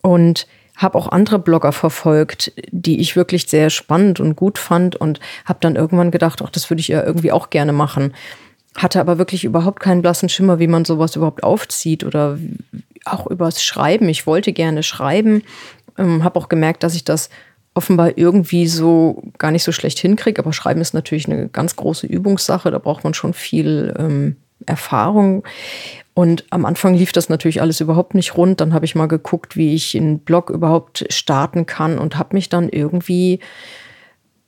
Und 0.00 0.46
habe 0.76 0.98
auch 0.98 1.08
andere 1.08 1.38
Blogger 1.38 1.72
verfolgt, 1.72 2.52
die 2.70 3.00
ich 3.00 3.16
wirklich 3.16 3.48
sehr 3.48 3.70
spannend 3.70 4.20
und 4.20 4.36
gut 4.36 4.58
fand 4.58 4.94
und 4.94 5.20
habe 5.44 5.58
dann 5.62 5.74
irgendwann 5.74 6.10
gedacht, 6.10 6.42
ach, 6.42 6.50
das 6.50 6.70
würde 6.70 6.80
ich 6.80 6.88
ja 6.88 7.02
irgendwie 7.02 7.32
auch 7.32 7.50
gerne 7.50 7.72
machen. 7.72 8.14
Hatte 8.76 9.00
aber 9.00 9.16
wirklich 9.16 9.44
überhaupt 9.44 9.80
keinen 9.80 10.02
blassen 10.02 10.28
Schimmer, 10.28 10.58
wie 10.58 10.66
man 10.66 10.84
sowas 10.84 11.16
überhaupt 11.16 11.42
aufzieht 11.42 12.04
oder 12.04 12.38
auch 13.06 13.26
übers 13.26 13.64
Schreiben. 13.64 14.08
Ich 14.08 14.26
wollte 14.26 14.52
gerne 14.52 14.82
schreiben, 14.82 15.42
ähm, 15.96 16.22
habe 16.24 16.38
auch 16.38 16.50
gemerkt, 16.50 16.82
dass 16.82 16.94
ich 16.94 17.04
das 17.04 17.30
offenbar 17.76 18.16
irgendwie 18.16 18.66
so 18.66 19.22
gar 19.38 19.50
nicht 19.50 19.62
so 19.62 19.72
schlecht 19.72 19.98
hinkriege. 19.98 20.40
Aber 20.40 20.52
Schreiben 20.52 20.80
ist 20.80 20.94
natürlich 20.94 21.28
eine 21.28 21.48
ganz 21.48 21.76
große 21.76 22.06
Übungssache. 22.06 22.70
Da 22.70 22.78
braucht 22.78 23.04
man 23.04 23.14
schon 23.14 23.34
viel 23.34 23.94
ähm, 23.98 24.36
Erfahrung. 24.64 25.44
Und 26.14 26.44
am 26.48 26.64
Anfang 26.64 26.94
lief 26.94 27.12
das 27.12 27.28
natürlich 27.28 27.60
alles 27.60 27.80
überhaupt 27.80 28.14
nicht 28.14 28.36
rund. 28.36 28.60
Dann 28.62 28.72
habe 28.72 28.86
ich 28.86 28.94
mal 28.94 29.06
geguckt, 29.06 29.56
wie 29.56 29.74
ich 29.74 29.94
einen 29.94 30.20
Blog 30.20 30.48
überhaupt 30.48 31.04
starten 31.10 31.66
kann 31.66 31.98
und 31.98 32.16
habe 32.16 32.34
mich 32.34 32.48
dann 32.48 32.70
irgendwie 32.70 33.40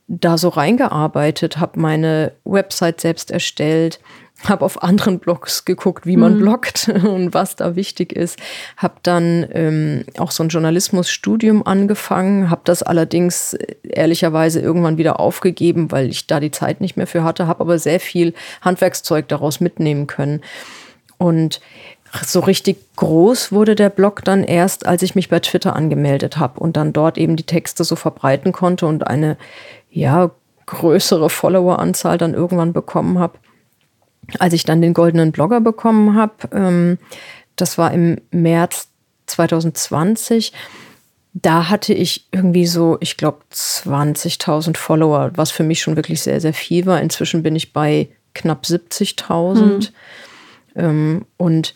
da 0.07 0.39
so 0.39 0.49
reingearbeitet, 0.49 1.59
habe 1.59 1.79
meine 1.79 2.31
Website 2.43 2.99
selbst 2.99 3.29
erstellt, 3.29 3.99
habe 4.45 4.63
auf 4.63 4.81
anderen 4.83 5.19
Blogs 5.19 5.65
geguckt, 5.65 6.05
wie 6.05 6.17
man 6.17 6.35
mhm. 6.35 6.39
bloggt 6.39 6.89
und 7.03 7.33
was 7.33 7.55
da 7.55 7.75
wichtig 7.75 8.13
ist. 8.13 8.39
Habe 8.77 8.95
dann 9.03 9.47
ähm, 9.51 10.05
auch 10.17 10.31
so 10.31 10.43
ein 10.43 10.49
Journalismusstudium 10.49 11.65
angefangen, 11.65 12.49
habe 12.49 12.61
das 12.63 12.83
allerdings 12.83 13.53
äh, 13.53 13.75
ehrlicherweise 13.83 14.59
irgendwann 14.59 14.97
wieder 14.97 15.19
aufgegeben, 15.19 15.91
weil 15.91 16.09
ich 16.09 16.27
da 16.27 16.39
die 16.39 16.51
Zeit 16.51 16.81
nicht 16.81 16.97
mehr 16.97 17.07
für 17.07 17.23
hatte, 17.23 17.47
habe 17.47 17.61
aber 17.61 17.79
sehr 17.79 17.99
viel 17.99 18.33
Handwerkszeug 18.61 19.27
daraus 19.27 19.59
mitnehmen 19.59 20.07
können. 20.07 20.41
Und 21.17 21.59
so 22.25 22.39
richtig 22.39 22.77
groß 22.95 23.51
wurde 23.51 23.75
der 23.75 23.89
Blog 23.89 24.23
dann 24.23 24.43
erst, 24.43 24.85
als 24.85 25.01
ich 25.03 25.15
mich 25.15 25.29
bei 25.29 25.39
Twitter 25.39 25.75
angemeldet 25.75 26.37
habe 26.37 26.59
und 26.59 26.77
dann 26.77 26.93
dort 26.93 27.17
eben 27.17 27.35
die 27.35 27.43
Texte 27.43 27.83
so 27.83 27.95
verbreiten 27.95 28.51
konnte 28.51 28.87
und 28.87 29.05
eine 29.05 29.37
ja 29.91 30.31
größere 30.65 31.29
Followeranzahl 31.29 32.17
dann 32.17 32.33
irgendwann 32.33 32.73
bekommen 32.73 33.19
habe. 33.19 33.37
Als 34.37 34.53
ich 34.53 34.63
dann 34.63 34.81
den 34.81 34.93
goldenen 34.93 35.31
Blogger 35.31 35.61
bekommen 35.61 36.15
habe, 36.15 36.33
ähm, 36.53 36.97
das 37.55 37.77
war 37.77 37.93
im 37.93 38.17
März 38.31 38.89
2020, 39.27 40.53
da 41.33 41.69
hatte 41.69 41.93
ich 41.93 42.27
irgendwie 42.31 42.65
so, 42.65 42.97
ich 43.01 43.17
glaube, 43.17 43.39
20.000 43.53 44.77
Follower, 44.77 45.31
was 45.35 45.51
für 45.51 45.63
mich 45.63 45.81
schon 45.81 45.95
wirklich 45.95 46.21
sehr, 46.21 46.41
sehr 46.41 46.53
viel 46.53 46.85
war. 46.85 47.01
Inzwischen 47.01 47.43
bin 47.43 47.55
ich 47.55 47.71
bei 47.71 48.09
knapp 48.33 48.63
70.000. 48.65 49.59
Hm. 49.59 49.87
Ähm, 50.75 51.25
und 51.37 51.75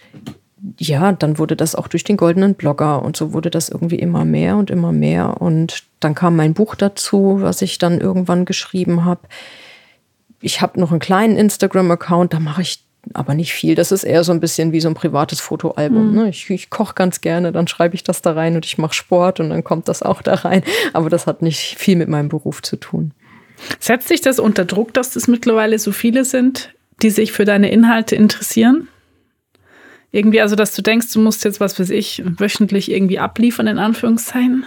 ja, 0.79 1.11
dann 1.11 1.37
wurde 1.37 1.55
das 1.55 1.75
auch 1.75 1.87
durch 1.87 2.03
den 2.03 2.17
goldenen 2.17 2.55
Blogger 2.55 3.03
und 3.03 3.17
so 3.17 3.33
wurde 3.33 3.49
das 3.49 3.69
irgendwie 3.69 3.99
immer 3.99 4.25
mehr 4.25 4.55
und 4.55 4.71
immer 4.71 4.91
mehr. 4.91 5.41
Und 5.41 5.83
dann 5.99 6.15
kam 6.15 6.35
mein 6.35 6.53
Buch 6.53 6.75
dazu, 6.75 7.37
was 7.41 7.61
ich 7.61 7.77
dann 7.77 7.99
irgendwann 7.99 8.45
geschrieben 8.45 9.05
habe. 9.05 9.21
Ich 10.43 10.61
habe 10.61 10.79
noch 10.79 10.91
einen 10.91 10.99
kleinen 10.99 11.37
Instagram-Account, 11.37 12.33
da 12.33 12.39
mache 12.39 12.61
ich 12.61 12.83
aber 13.13 13.33
nicht 13.33 13.53
viel. 13.53 13.75
Das 13.75 13.91
ist 13.91 14.03
eher 14.03 14.23
so 14.23 14.31
ein 14.31 14.39
bisschen 14.39 14.71
wie 14.71 14.81
so 14.81 14.89
ein 14.89 14.93
privates 14.93 15.39
Fotoalbum. 15.39 16.09
Mhm. 16.09 16.15
Ne? 16.15 16.29
Ich, 16.29 16.49
ich 16.49 16.69
koche 16.69 16.93
ganz 16.95 17.21
gerne, 17.21 17.51
dann 17.51 17.67
schreibe 17.67 17.95
ich 17.95 18.03
das 18.03 18.21
da 18.21 18.33
rein 18.33 18.55
und 18.55 18.65
ich 18.65 18.77
mache 18.77 18.93
Sport 18.93 19.39
und 19.39 19.49
dann 19.49 19.63
kommt 19.63 19.87
das 19.87 20.03
auch 20.03 20.21
da 20.21 20.35
rein. 20.35 20.63
Aber 20.91 21.09
das 21.09 21.27
hat 21.27 21.41
nicht 21.41 21.75
viel 21.77 21.95
mit 21.95 22.09
meinem 22.09 22.29
Beruf 22.29 22.61
zu 22.61 22.75
tun. 22.75 23.11
Setzt 23.79 24.09
sich 24.09 24.21
das 24.21 24.39
unter 24.39 24.65
Druck, 24.65 24.93
dass 24.93 25.11
das 25.11 25.27
mittlerweile 25.27 25.79
so 25.79 25.91
viele 25.91 26.25
sind, 26.25 26.73
die 27.01 27.09
sich 27.09 27.31
für 27.31 27.45
deine 27.45 27.71
Inhalte 27.71 28.15
interessieren? 28.15 28.89
Irgendwie, 30.11 30.41
also, 30.41 30.55
dass 30.55 30.75
du 30.75 30.81
denkst, 30.81 31.11
du 31.13 31.21
musst 31.21 31.43
jetzt, 31.43 31.59
was 31.59 31.79
weiß 31.79 31.89
ich, 31.89 32.21
wöchentlich 32.25 32.91
irgendwie 32.91 33.17
abliefern, 33.17 33.67
in 33.67 33.79
Anführungszeichen? 33.79 34.65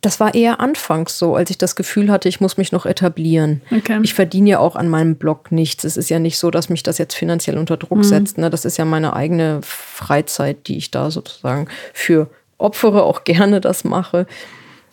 Das 0.00 0.18
war 0.18 0.34
eher 0.34 0.60
anfangs 0.60 1.18
so, 1.18 1.36
als 1.36 1.50
ich 1.50 1.58
das 1.58 1.76
Gefühl 1.76 2.10
hatte, 2.10 2.28
ich 2.28 2.40
muss 2.40 2.56
mich 2.56 2.72
noch 2.72 2.86
etablieren. 2.86 3.60
Okay. 3.70 4.00
Ich 4.02 4.14
verdiene 4.14 4.50
ja 4.50 4.58
auch 4.58 4.74
an 4.74 4.88
meinem 4.88 5.16
Blog 5.16 5.52
nichts. 5.52 5.84
Es 5.84 5.98
ist 5.98 6.08
ja 6.08 6.18
nicht 6.18 6.38
so, 6.38 6.50
dass 6.50 6.70
mich 6.70 6.82
das 6.82 6.96
jetzt 6.96 7.14
finanziell 7.14 7.58
unter 7.58 7.76
Druck 7.76 7.98
mhm. 7.98 8.04
setzt. 8.04 8.38
Ne? 8.38 8.48
Das 8.48 8.64
ist 8.64 8.78
ja 8.78 8.86
meine 8.86 9.14
eigene 9.14 9.60
Freizeit, 9.62 10.68
die 10.68 10.78
ich 10.78 10.90
da 10.90 11.10
sozusagen 11.10 11.68
für 11.92 12.28
opfere, 12.56 13.02
auch 13.02 13.24
gerne 13.24 13.60
das 13.60 13.84
mache. 13.84 14.26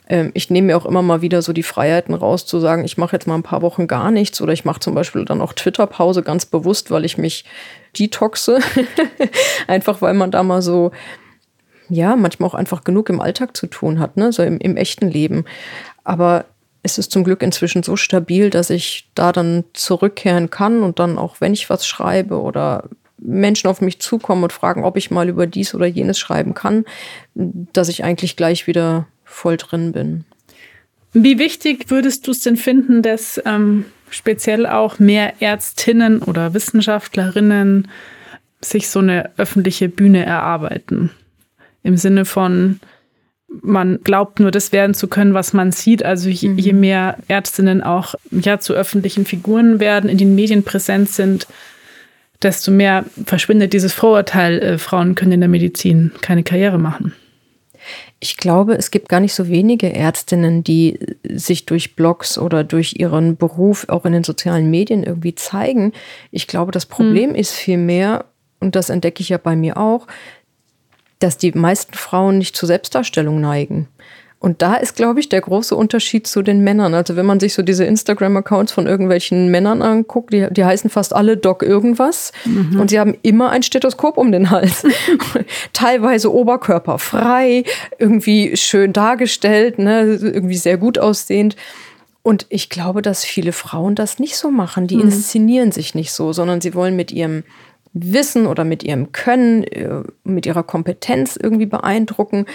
Ähm, 0.09 0.31
ich 0.33 0.49
nehme 0.49 0.67
mir 0.67 0.77
auch 0.77 0.85
immer 0.85 1.01
mal 1.01 1.21
wieder 1.21 1.41
so 1.41 1.53
die 1.53 1.63
Freiheiten 1.63 2.13
raus, 2.13 2.45
zu 2.45 2.59
sagen, 2.59 2.85
ich 2.85 2.97
mache 2.97 3.15
jetzt 3.15 3.27
mal 3.27 3.35
ein 3.35 3.43
paar 3.43 3.61
Wochen 3.61 3.87
gar 3.87 4.11
nichts 4.11 4.41
oder 4.41 4.53
ich 4.53 4.65
mache 4.65 4.79
zum 4.79 4.95
Beispiel 4.95 5.25
dann 5.25 5.41
auch 5.41 5.53
Twitter-Pause 5.53 6.23
ganz 6.23 6.45
bewusst, 6.45 6.91
weil 6.91 7.05
ich 7.05 7.17
mich 7.17 7.45
detoxe. 7.97 8.59
einfach 9.67 10.01
weil 10.01 10.13
man 10.13 10.31
da 10.31 10.43
mal 10.43 10.61
so, 10.61 10.91
ja, 11.89 12.15
manchmal 12.15 12.49
auch 12.49 12.55
einfach 12.55 12.83
genug 12.83 13.09
im 13.09 13.21
Alltag 13.21 13.55
zu 13.55 13.67
tun 13.67 13.99
hat, 13.99 14.17
ne? 14.17 14.31
so 14.31 14.43
im, 14.43 14.57
im 14.59 14.77
echten 14.77 15.09
Leben. 15.09 15.45
Aber 16.03 16.45
es 16.83 16.97
ist 16.97 17.11
zum 17.11 17.23
Glück 17.23 17.41
inzwischen 17.41 17.83
so 17.83 17.95
stabil, 17.95 18.49
dass 18.49 18.69
ich 18.69 19.09
da 19.15 19.31
dann 19.31 19.63
zurückkehren 19.73 20.49
kann 20.49 20.83
und 20.83 20.99
dann 20.99 21.17
auch, 21.17 21.41
wenn 21.41 21.53
ich 21.53 21.69
was 21.69 21.87
schreibe 21.87 22.41
oder 22.41 22.85
Menschen 23.17 23.67
auf 23.67 23.81
mich 23.81 23.99
zukommen 23.99 24.43
und 24.43 24.53
fragen, 24.53 24.83
ob 24.83 24.95
ich 24.95 25.11
mal 25.11 25.27
über 25.27 25.47
dies 25.47 25.73
oder 25.73 25.85
jenes 25.85 26.19
schreiben 26.19 26.53
kann, 26.53 26.85
dass 27.35 27.89
ich 27.89 28.03
eigentlich 28.03 28.35
gleich 28.35 28.67
wieder 28.67 29.07
voll 29.23 29.57
drin 29.57 29.91
bin. 29.91 30.25
Wie 31.13 31.39
wichtig 31.39 31.89
würdest 31.89 32.27
du 32.27 32.31
es 32.31 32.41
denn 32.41 32.57
finden, 32.57 33.01
dass 33.01 33.41
ähm, 33.45 33.85
speziell 34.09 34.67
auch 34.67 34.99
mehr 34.99 35.41
Ärztinnen 35.41 36.21
oder 36.21 36.53
Wissenschaftlerinnen 36.53 37.89
sich 38.61 38.89
so 38.89 38.99
eine 38.99 39.31
öffentliche 39.37 39.89
Bühne 39.89 40.25
erarbeiten? 40.25 41.11
Im 41.83 41.97
Sinne 41.97 42.25
von, 42.25 42.79
man 43.61 43.99
glaubt 44.03 44.39
nur, 44.39 44.51
das 44.51 44.71
werden 44.71 44.93
zu 44.93 45.07
können, 45.07 45.33
was 45.33 45.53
man 45.53 45.71
sieht. 45.71 46.03
Also 46.03 46.29
je, 46.29 46.49
mhm. 46.49 46.57
je 46.57 46.73
mehr 46.73 47.17
Ärztinnen 47.27 47.81
auch 47.81 48.15
ja, 48.31 48.59
zu 48.59 48.73
öffentlichen 48.73 49.25
Figuren 49.25 49.79
werden, 49.79 50.09
in 50.09 50.17
den 50.17 50.35
Medien 50.35 50.63
präsent 50.63 51.09
sind, 51.09 51.47
desto 52.41 52.71
mehr 52.71 53.05
verschwindet 53.25 53.73
dieses 53.73 53.93
Vorurteil, 53.93 54.59
äh, 54.59 54.77
Frauen 54.77 55.15
können 55.15 55.33
in 55.33 55.39
der 55.39 55.49
Medizin 55.49 56.11
keine 56.21 56.43
Karriere 56.43 56.77
machen. 56.77 57.13
Ich 58.19 58.37
glaube, 58.37 58.73
es 58.73 58.91
gibt 58.91 59.09
gar 59.09 59.19
nicht 59.19 59.33
so 59.33 59.47
wenige 59.47 59.93
Ärztinnen, 59.93 60.63
die 60.63 60.99
sich 61.23 61.65
durch 61.65 61.95
Blogs 61.95 62.37
oder 62.37 62.63
durch 62.63 62.95
ihren 62.97 63.37
Beruf 63.37 63.85
auch 63.89 64.05
in 64.05 64.13
den 64.13 64.23
sozialen 64.23 64.69
Medien 64.69 65.03
irgendwie 65.03 65.35
zeigen. 65.35 65.93
Ich 66.31 66.47
glaube, 66.47 66.71
das 66.71 66.85
Problem 66.85 67.29
hm. 67.29 67.35
ist 67.35 67.53
vielmehr, 67.53 68.25
und 68.59 68.75
das 68.75 68.89
entdecke 68.89 69.21
ich 69.21 69.29
ja 69.29 69.37
bei 69.37 69.55
mir 69.55 69.77
auch, 69.77 70.07
dass 71.19 71.37
die 71.37 71.51
meisten 71.51 71.93
Frauen 71.93 72.37
nicht 72.37 72.55
zur 72.55 72.67
Selbstdarstellung 72.67 73.41
neigen. 73.41 73.87
Und 74.39 74.61
da 74.61 74.75
ist, 74.75 74.95
glaube 74.95 75.19
ich, 75.19 75.29
der 75.29 75.41
große 75.41 75.75
Unterschied 75.75 76.27
zu 76.27 76.43
den 76.43 76.63
Männern. 76.63 76.93
Also 76.93 77.15
wenn 77.15 77.25
man 77.25 77.39
sich 77.39 77.55
so 77.55 77.63
diese 77.63 77.85
Instagram-Accounts 77.85 78.71
von 78.71 78.85
irgendwelchen 78.85 79.49
Männern 79.49 79.81
anguckt, 79.81 80.31
die, 80.31 80.45
die 80.51 80.63
heißen 80.63 80.91
fast 80.91 81.15
alle 81.15 81.37
Doc 81.37 81.63
irgendwas. 81.63 82.31
Mhm. 82.45 82.79
Und 82.79 82.91
sie 82.91 82.99
haben 82.99 83.17
immer 83.23 83.49
ein 83.49 83.63
Stethoskop 83.63 84.15
um 84.15 84.31
den 84.31 84.51
Hals. 84.51 84.85
Teilweise 85.73 86.31
oberkörperfrei, 86.31 87.63
irgendwie 87.97 88.55
schön 88.57 88.93
dargestellt, 88.93 89.79
ne? 89.79 90.19
irgendwie 90.21 90.57
sehr 90.57 90.77
gut 90.77 90.99
aussehend. 90.99 91.55
Und 92.21 92.45
ich 92.49 92.69
glaube, 92.69 93.01
dass 93.01 93.25
viele 93.25 93.53
Frauen 93.53 93.95
das 93.95 94.19
nicht 94.19 94.37
so 94.37 94.51
machen. 94.51 94.85
Die 94.85 94.97
mhm. 94.97 95.03
inszenieren 95.03 95.71
sich 95.71 95.95
nicht 95.95 96.11
so, 96.11 96.31
sondern 96.31 96.61
sie 96.61 96.75
wollen 96.75 96.95
mit 96.95 97.11
ihrem 97.11 97.43
Wissen 97.93 98.47
oder 98.47 98.63
mit 98.63 98.83
ihrem 98.83 99.11
Können, 99.11 99.63
äh, 99.63 100.03
mit 100.23 100.45
ihrer 100.45 100.63
Kompetenz 100.63 101.37
irgendwie 101.41 101.65
beeindrucken 101.65 102.45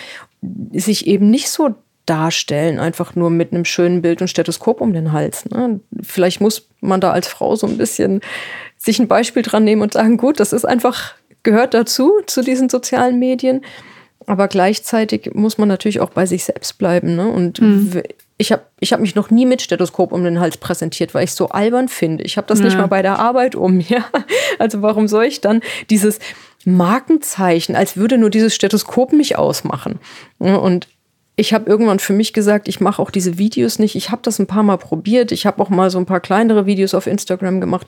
sich 0.73 1.07
eben 1.07 1.31
nicht 1.31 1.49
so 1.49 1.75
darstellen, 2.07 2.81
einfach 2.81 3.15
nur 3.15 3.31
mit 3.31 3.53
einem 3.53 3.65
schönen 3.65 4.03
Bild 4.03 4.21
und 4.21 4.29
Stethoskop 4.29 4.81
um 4.81 4.93
den 4.93 5.13
Hals. 5.13 5.49
Ne? 5.49 5.81
Vielleicht 6.03 6.41
muss 6.41 6.69
man 6.81 7.01
da 7.01 7.13
als 7.13 7.29
Frau 7.29 7.55
so 7.55 7.67
ein 7.67 7.79
bisschen 7.79 8.21
sich 8.77 8.99
ein 8.99 9.07
Beispiel 9.07 9.43
dran 9.43 9.65
nehmen 9.65 9.83
und 9.83 9.93
sagen, 9.93 10.17
gut, 10.17 10.41
das 10.41 10.53
ist 10.53 10.65
einfach, 10.65 11.15
gehört 11.45 11.75
dazu, 11.75 12.21
zu 12.27 12.43
diesen 12.43 12.69
sozialen 12.69 13.21
Medien. 13.21 13.65
Aber 14.27 14.49
gleichzeitig 14.49 15.31
muss 15.35 15.59
man 15.59 15.69
natürlich 15.69 16.01
auch 16.01 16.11
bei 16.11 16.27
sich 16.27 16.45
selbst 16.45 16.79
bleiben. 16.79 17.15
Ne? 17.15 17.29
Und 17.29 17.61
mhm. 17.61 18.03
Ich 18.43 18.51
habe 18.53 18.63
ich 18.81 18.93
hab 18.93 19.01
mich 19.01 19.15
noch 19.15 19.31
nie 19.31 19.47
mit 19.47 19.63
Stethoskop 19.63 20.13
um 20.13 20.25
den 20.25 20.41
Hals 20.41 20.57
präsentiert, 20.57 21.15
weil 21.15 21.25
ich 21.25 21.31
es 21.31 21.37
so 21.37 21.49
albern 21.49 21.89
finde. 21.89 22.25
Ich 22.25 22.37
habe 22.37 22.47
das 22.49 22.59
ja. 22.59 22.65
nicht 22.67 22.77
mal 22.77 22.89
bei 22.89 23.01
der 23.01 23.19
Arbeit 23.19 23.55
um. 23.55 23.81
Ja? 23.93 24.05
Also 24.59 24.83
warum 24.83 25.07
soll 25.07 25.25
ich 25.25 25.41
dann 25.41 25.61
dieses 25.91 26.19
Markenzeichen, 26.65 27.77
als 27.77 27.97
würde 27.97 28.19
nur 28.19 28.31
dieses 28.31 28.55
Stethoskop 28.55 29.13
mich 29.13 29.37
ausmachen? 29.37 29.99
Und 30.39 30.89
ich 31.35 31.55
habe 31.55 31.69
irgendwann 31.69 31.99
für 31.99 32.13
mich 32.13 32.35
gesagt, 32.35 32.69
ich 32.69 32.81
mache 32.81 33.01
auch 33.01 33.11
diese 33.11 33.39
Videos 33.39 33.79
nicht. 33.79 33.95
Ich 33.95 34.11
habe 34.11 34.21
das 34.23 34.39
ein 34.39 34.47
paar 34.47 34.63
Mal 34.63 34.77
probiert. 34.77 35.33
Ich 35.33 35.47
habe 35.47 35.63
auch 35.63 35.71
mal 35.71 35.89
so 35.89 35.99
ein 35.99 36.05
paar 36.05 36.21
kleinere 36.21 36.67
Videos 36.67 36.93
auf 36.93 37.07
Instagram 37.07 37.59
gemacht. 37.61 37.87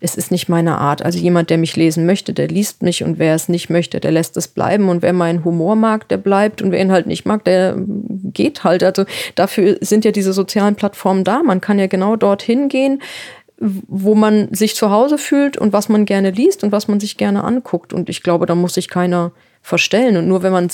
Es 0.00 0.16
ist 0.16 0.32
nicht 0.32 0.48
meine 0.48 0.76
Art. 0.76 1.00
Also 1.02 1.18
jemand, 1.20 1.50
der 1.50 1.58
mich 1.58 1.76
lesen 1.76 2.04
möchte, 2.04 2.32
der 2.32 2.48
liest 2.48 2.82
mich 2.82 3.04
und 3.04 3.20
wer 3.20 3.36
es 3.36 3.48
nicht 3.48 3.70
möchte, 3.70 4.00
der 4.00 4.10
lässt 4.10 4.36
es 4.36 4.48
bleiben. 4.48 4.88
Und 4.88 5.02
wer 5.02 5.12
meinen 5.12 5.44
Humor 5.44 5.76
mag, 5.76 6.08
der 6.08 6.16
bleibt 6.16 6.62
und 6.62 6.72
wer 6.72 6.80
ihn 6.80 6.90
halt 6.90 7.06
nicht 7.06 7.26
mag, 7.26 7.44
der 7.44 7.76
geht 7.78 8.64
halt. 8.64 8.82
Also 8.82 9.04
dafür 9.36 9.78
sind 9.80 10.04
ja 10.04 10.10
diese 10.10 10.32
sozialen 10.32 10.74
Plattformen 10.74 11.22
da. 11.22 11.44
Man 11.44 11.60
kann 11.60 11.78
ja 11.78 11.86
genau 11.86 12.16
dorthin 12.16 12.68
gehen 12.68 13.00
wo 13.62 14.14
man 14.14 14.54
sich 14.54 14.74
zu 14.74 14.90
Hause 14.90 15.18
fühlt 15.18 15.58
und 15.58 15.74
was 15.74 15.90
man 15.90 16.06
gerne 16.06 16.30
liest 16.30 16.64
und 16.64 16.72
was 16.72 16.88
man 16.88 16.98
sich 16.98 17.18
gerne 17.18 17.44
anguckt. 17.44 17.92
Und 17.92 18.08
ich 18.08 18.22
glaube, 18.22 18.46
da 18.46 18.54
muss 18.54 18.72
sich 18.72 18.88
keiner 18.88 19.32
verstellen. 19.60 20.16
Und 20.16 20.28
nur 20.28 20.42
wenn 20.42 20.52
man 20.52 20.70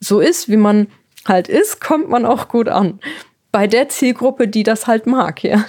so 0.00 0.20
ist, 0.20 0.48
wie 0.48 0.56
man 0.56 0.86
halt 1.26 1.48
ist, 1.48 1.80
kommt 1.80 2.08
man 2.08 2.24
auch 2.26 2.48
gut 2.48 2.68
an. 2.68 3.00
Bei 3.52 3.66
der 3.66 3.88
Zielgruppe, 3.88 4.48
die 4.48 4.62
das 4.62 4.86
halt 4.86 5.06
mag, 5.06 5.42
ja. 5.42 5.64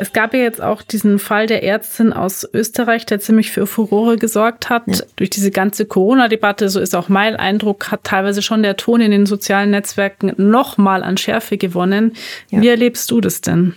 Es 0.00 0.14
gab 0.14 0.32
ja 0.32 0.40
jetzt 0.40 0.62
auch 0.62 0.80
diesen 0.80 1.18
Fall 1.18 1.46
der 1.46 1.62
Ärztin 1.62 2.14
aus 2.14 2.48
Österreich, 2.54 3.04
der 3.04 3.20
ziemlich 3.20 3.50
für 3.50 3.66
Furore 3.66 4.16
gesorgt 4.16 4.70
hat. 4.70 4.84
Ja. 4.86 5.04
Durch 5.16 5.28
diese 5.28 5.50
ganze 5.50 5.84
Corona-Debatte, 5.84 6.70
so 6.70 6.80
ist 6.80 6.96
auch 6.96 7.10
mein 7.10 7.36
Eindruck, 7.36 7.90
hat 7.90 8.04
teilweise 8.04 8.40
schon 8.40 8.62
der 8.62 8.78
Ton 8.78 9.02
in 9.02 9.10
den 9.10 9.26
sozialen 9.26 9.70
Netzwerken 9.70 10.32
nochmal 10.38 11.02
an 11.02 11.18
Schärfe 11.18 11.58
gewonnen. 11.58 12.14
Ja. 12.48 12.62
Wie 12.62 12.68
erlebst 12.68 13.10
du 13.10 13.20
das 13.20 13.42
denn? 13.42 13.74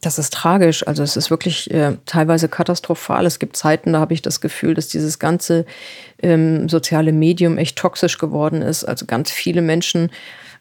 Das 0.00 0.18
ist 0.18 0.32
tragisch. 0.32 0.86
Also 0.86 1.02
es 1.02 1.16
ist 1.16 1.30
wirklich 1.30 1.70
äh, 1.72 1.96
teilweise 2.06 2.48
katastrophal. 2.48 3.26
Es 3.26 3.40
gibt 3.40 3.56
Zeiten, 3.56 3.94
da 3.94 4.00
habe 4.00 4.14
ich 4.14 4.22
das 4.22 4.40
Gefühl, 4.40 4.74
dass 4.74 4.88
dieses 4.88 5.18
ganze 5.18 5.66
ähm, 6.22 6.68
soziale 6.68 7.12
Medium 7.12 7.58
echt 7.58 7.76
toxisch 7.76 8.18
geworden 8.18 8.62
ist. 8.62 8.84
Also 8.84 9.06
ganz 9.06 9.32
viele 9.32 9.60
Menschen 9.60 10.10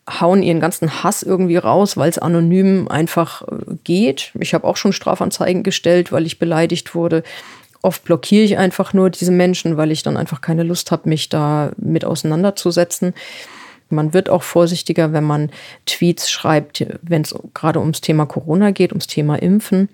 hauen 0.10 0.42
ihren 0.42 0.60
ganzen 0.60 1.04
Hass 1.04 1.22
irgendwie 1.22 1.58
raus, 1.58 1.98
weil 1.98 2.10
es 2.10 2.18
anonym 2.18 2.88
einfach 2.88 3.44
äh, 3.44 3.76
geht. 3.84 4.32
Ich 4.40 4.54
habe 4.56 4.66
auch 4.66 4.78
schon 4.78 4.94
Strafanzeigen 4.94 5.64
gestellt, 5.64 6.12
weil 6.12 6.26
ich 6.26 6.40
beleidigt 6.40 6.96
wurde. 6.96 7.22
Oft 7.84 8.04
blockiere 8.06 8.44
ich 8.44 8.58
einfach 8.58 8.94
nur 8.94 9.12
diese 9.12 9.32
Menschen, 9.32 9.78
weil 9.78 9.92
ich 9.92 10.02
dann 10.02 10.18
einfach 10.18 10.42
keine 10.42 10.64
Lust 10.64 10.92
habe, 10.92 11.10
mich 11.10 11.30
da 11.30 11.72
mit 11.78 12.06
auseinanderzusetzen. 12.06 13.14
Man 13.90 14.14
wird 14.14 14.30
auch 14.30 14.44
vorsichtiger, 14.44 15.14
wenn 15.14 15.24
man 15.24 15.52
Tweets 15.86 16.30
schreibt, 16.30 16.86
wenn 17.02 17.22
es 17.22 17.36
gerade 17.54 17.80
ums 17.80 18.02
Thema 18.02 18.26
Corona 18.26 18.72
geht, 18.72 18.92
ums 18.92 19.08
Thema 19.08 19.36
Impfen. 19.36 19.90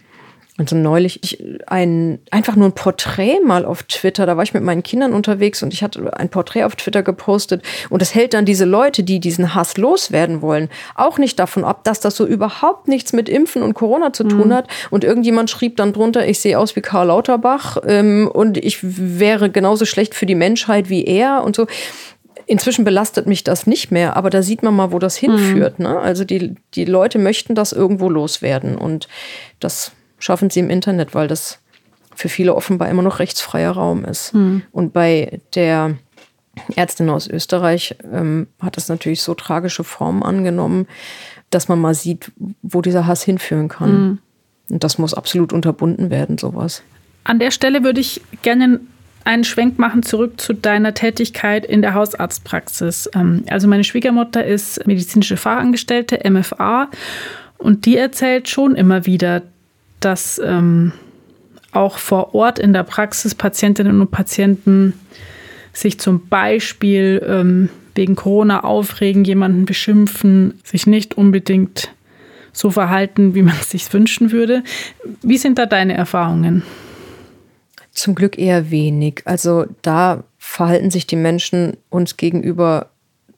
Also 0.56 0.76
neulich 0.76 1.20
ich 1.24 1.44
ein 1.66 2.20
einfach 2.30 2.56
nur 2.56 2.68
ein 2.68 2.76
Porträt 2.76 3.40
mal 3.44 3.66
auf 3.66 3.82
Twitter, 3.84 4.28
da 4.28 4.38
war 4.38 4.44
ich 4.44 4.54
mit 4.54 4.62
meinen 4.62 4.84
Kindern 4.84 5.12
unterwegs 5.14 5.64
und 5.64 5.74
ich 5.74 5.82
hatte 5.82 6.16
ein 6.16 6.30
Porträt 6.30 6.64
auf 6.64 6.76
Twitter 6.76 7.02
gepostet 7.02 7.64
und 7.90 8.04
es 8.04 8.14
hält 8.14 8.36
dann 8.36 8.46
diese 8.46 8.66
Leute, 8.66 9.02
die 9.02 9.20
diesen 9.20 9.56
Hass 9.56 9.78
loswerden 9.78 10.44
wollen, 10.44 10.70
auch 10.94 11.18
nicht 11.18 11.40
davon 11.40 11.64
ab, 11.64 11.84
dass 11.86 12.02
das 12.02 12.16
so 12.16 12.28
überhaupt 12.28 12.88
nichts 12.88 13.14
mit 13.14 13.30
Impfen 13.30 13.64
und 13.64 13.74
Corona 13.74 14.14
zu 14.14 14.26
tun 14.26 14.50
mhm. 14.50 14.54
hat 14.54 14.68
und 14.92 15.04
irgendjemand 15.04 15.50
schrieb 15.50 15.76
dann 15.78 15.92
drunter, 15.92 16.28
ich 16.28 16.40
sehe 16.40 16.60
aus 16.60 16.76
wie 16.76 16.82
Karl 16.82 17.08
Lauterbach 17.08 17.78
ähm, 17.88 18.30
und 18.32 18.60
ich 18.60 18.78
wäre 18.84 19.50
genauso 19.50 19.86
schlecht 19.86 20.14
für 20.14 20.28
die 20.28 20.36
Menschheit 20.36 20.88
wie 20.88 21.04
er 21.04 21.44
und 21.44 21.56
so. 21.56 21.66
Inzwischen 22.46 22.84
belastet 22.84 23.28
mich 23.28 23.44
das 23.44 23.68
nicht 23.68 23.92
mehr, 23.92 24.16
aber 24.16 24.30
da 24.30 24.42
sieht 24.42 24.64
man 24.64 24.76
mal, 24.76 24.92
wo 24.92 25.00
das 25.00 25.16
hinführt. 25.16 25.80
Mhm. 25.80 25.86
Ne? 25.86 26.00
Also 26.00 26.26
die, 26.26 26.56
die 26.74 26.86
Leute 26.86 27.20
möchten 27.20 27.56
das 27.56 27.72
irgendwo 27.72 28.10
loswerden 28.10 28.78
und 28.78 29.08
das 29.60 29.92
schaffen 30.20 30.50
sie 30.50 30.60
im 30.60 30.70
Internet, 30.70 31.16
weil 31.16 31.28
das 31.28 31.60
für 32.16 32.30
viele 32.30 32.56
offenbar 32.56 32.90
immer 32.90 33.02
noch 33.02 33.20
rechtsfreier 33.20 33.72
Raum 33.72 34.06
ist. 34.06 34.34
Mhm. 34.34 34.64
Und 34.72 34.94
bei 34.94 35.40
der 35.56 35.96
Ärztin 36.76 37.10
aus 37.10 37.28
Österreich 37.28 37.96
ähm, 38.12 38.48
hat 38.60 38.78
das 38.78 38.88
natürlich 38.88 39.22
so 39.22 39.34
tragische 39.34 39.84
Formen 39.84 40.24
angenommen, 40.24 40.88
dass 41.50 41.68
man 41.68 41.80
mal 41.80 41.96
sieht, 41.96 42.32
wo 42.62 42.82
dieser 42.82 43.08
Hass 43.08 43.24
hinführen 43.24 43.68
kann. 43.68 44.02
Mhm. 44.02 44.20
Und 44.70 44.84
das 44.84 44.98
muss 44.98 45.14
absolut 45.14 45.54
unterbunden 45.54 46.10
werden, 46.10 46.38
sowas. 46.38 46.84
An 47.24 47.40
der 47.40 47.52
Stelle 47.52 47.84
würde 47.84 48.02
ich 48.02 48.22
gerne 48.42 48.82
einen 49.24 49.44
Schwenk 49.44 49.80
machen 49.80 50.04
zurück 50.04 50.40
zu 50.40 50.54
deiner 50.54 50.94
Tätigkeit 50.94 51.66
in 51.66 51.82
der 51.82 51.94
Hausarztpraxis. 51.94 53.10
Ähm, 53.16 53.44
also 53.50 53.68
meine 53.68 53.84
Schwiegermutter 53.84 54.44
ist 54.46 54.86
medizinische 54.86 55.38
Fachangestellte, 55.38 56.20
MFA, 56.30 56.90
und 57.58 57.86
die 57.86 57.96
erzählt 57.96 58.50
schon 58.50 58.76
immer 58.76 59.06
wieder, 59.06 59.42
dass 60.02 60.40
ähm, 60.44 60.92
auch 61.72 61.98
vor 61.98 62.36
Ort 62.36 62.60
in 62.60 62.74
der 62.74 62.84
Praxis 62.84 63.36
Patientinnen 63.36 64.02
und 64.02 64.12
Patienten 64.12 64.94
sich 65.72 66.00
zum 66.00 66.28
Beispiel 66.28 67.26
ähm, 67.26 67.70
wegen 67.96 68.16
Corona 68.16 68.64
aufregen, 68.64 69.24
jemanden 69.24 69.66
beschimpfen, 69.66 70.60
sich 70.64 70.88
nicht 70.88 71.18
unbedingt 71.18 71.90
so 72.52 72.70
verhalten, 72.70 73.34
wie 73.34 73.42
man 73.42 73.56
es 73.62 73.72
sich 73.72 73.92
wünschen 73.94 74.32
würde. 74.32 74.64
Wie 75.22 75.38
sind 75.38 75.58
da 75.58 75.66
deine 75.66 75.94
Erfahrungen? 75.94 76.64
Zum 77.94 78.16
Glück 78.16 78.38
eher 78.38 78.72
wenig. 78.72 79.22
Also 79.26 79.66
da 79.82 80.24
verhalten 80.38 80.92
sich 80.92 81.08
die 81.08 81.16
Menschen 81.16 81.78
uns 81.90 82.18
gegenüber 82.18 82.90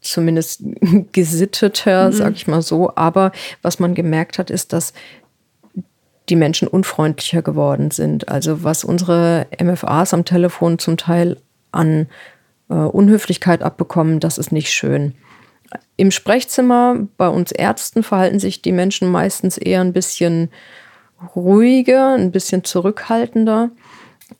zumindest 0.01 0.63
gesitteter, 1.11 2.07
mhm. 2.07 2.13
sag 2.13 2.33
ich 2.33 2.47
mal 2.47 2.61
so. 2.61 2.95
Aber 2.95 3.31
was 3.61 3.79
man 3.79 3.95
gemerkt 3.95 4.39
hat, 4.39 4.49
ist, 4.49 4.73
dass 4.73 4.93
die 6.29 6.35
Menschen 6.35 6.67
unfreundlicher 6.67 7.41
geworden 7.41 7.91
sind. 7.91 8.29
Also 8.29 8.63
was 8.63 8.83
unsere 8.83 9.47
MFAs 9.61 10.13
am 10.13 10.25
Telefon 10.25 10.79
zum 10.79 10.97
Teil 10.97 11.37
an 11.71 12.07
äh, 12.69 12.73
Unhöflichkeit 12.73 13.61
abbekommen, 13.61 14.19
das 14.19 14.37
ist 14.37 14.51
nicht 14.51 14.71
schön. 14.71 15.13
Im 15.97 16.11
Sprechzimmer 16.11 17.07
bei 17.17 17.27
uns 17.27 17.51
Ärzten 17.51 18.03
verhalten 18.03 18.39
sich 18.39 18.61
die 18.61 18.71
Menschen 18.71 19.09
meistens 19.09 19.57
eher 19.57 19.81
ein 19.81 19.93
bisschen 19.93 20.49
ruhiger, 21.35 22.15
ein 22.15 22.31
bisschen 22.31 22.63
zurückhaltender. 22.63 23.71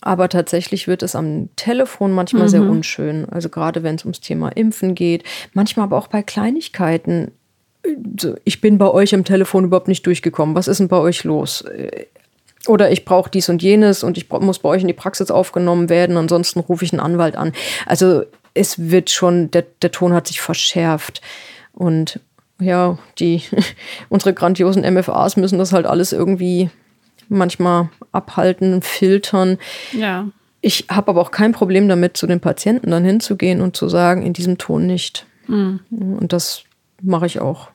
Aber 0.02 0.30
tatsächlich 0.30 0.88
wird 0.88 1.04
es 1.04 1.16
am 1.16 1.50
Telefon 1.56 2.12
manchmal 2.12 2.44
mhm. 2.44 2.50
sehr 2.50 2.62
unschön. 2.62 3.28
Also 3.30 3.50
gerade 3.50 3.84
wenn 3.84 3.96
es 3.96 4.04
ums 4.04 4.20
Thema 4.20 4.50
Impfen 4.50 4.96
geht, 4.96 5.24
manchmal 5.54 5.86
aber 5.86 5.98
auch 5.98 6.08
bei 6.08 6.24
Kleinigkeiten. 6.24 7.32
Ich 8.44 8.62
bin 8.62 8.80
bei 8.80 8.90
euch 8.90 9.14
am 9.14 9.24
Telefon 9.24 9.66
überhaupt 9.66 9.88
nicht 9.88 10.06
durchgekommen. 10.08 10.56
Was 10.56 10.68
ist 10.68 10.80
denn 10.80 10.88
bei 10.88 10.98
euch 10.98 11.24
los? 11.24 11.64
Oder 12.68 12.92
ich 12.92 13.06
brauche 13.06 13.30
dies 13.30 13.48
und 13.50 13.62
jenes 13.62 14.04
und 14.04 14.18
ich 14.18 14.30
muss 14.30 14.60
bei 14.60 14.70
euch 14.70 14.82
in 14.82 14.88
die 14.88 14.94
Praxis 14.94 15.30
aufgenommen 15.30 15.90
werden, 15.90 16.18
ansonsten 16.18 16.60
rufe 16.60 16.84
ich 16.84 16.94
einen 16.94 17.00
Anwalt 17.00 17.36
an. 17.36 17.54
Also 17.86 18.24
es 18.56 18.90
wird 18.90 19.12
schon, 19.12 19.52
der, 19.52 19.66
der 19.82 19.92
Ton 19.92 20.14
hat 20.14 20.28
sich 20.28 20.42
verschärft. 20.42 21.22
Und 21.74 22.20
ja, 22.60 22.98
die, 23.20 23.44
unsere 24.10 24.34
grandiosen 24.34 24.82
MFAs 24.82 25.38
müssen 25.38 25.60
das 25.60 25.74
halt 25.74 25.86
alles 25.86 26.14
irgendwie 26.14 26.70
manchmal 27.30 27.90
abhalten, 28.12 28.82
filtern. 28.82 29.58
Ja. 29.92 30.28
Ich 30.62 30.86
habe 30.90 31.10
aber 31.10 31.22
auch 31.22 31.32
kein 31.32 31.52
Problem 31.52 31.88
damit, 31.88 32.18
zu 32.18 32.28
den 32.28 32.40
Patienten 32.40 32.92
dann 32.92 33.06
hinzugehen 33.06 33.62
und 33.62 33.78
zu 33.78 33.88
sagen, 33.88 34.24
in 34.24 34.34
diesem 34.34 34.58
Ton 34.58 34.88
nicht. 34.88 35.26
Mhm. 35.48 35.80
Und 35.90 36.34
das 36.34 36.64
mache 37.02 37.26
ich 37.26 37.40
auch. 37.40 37.70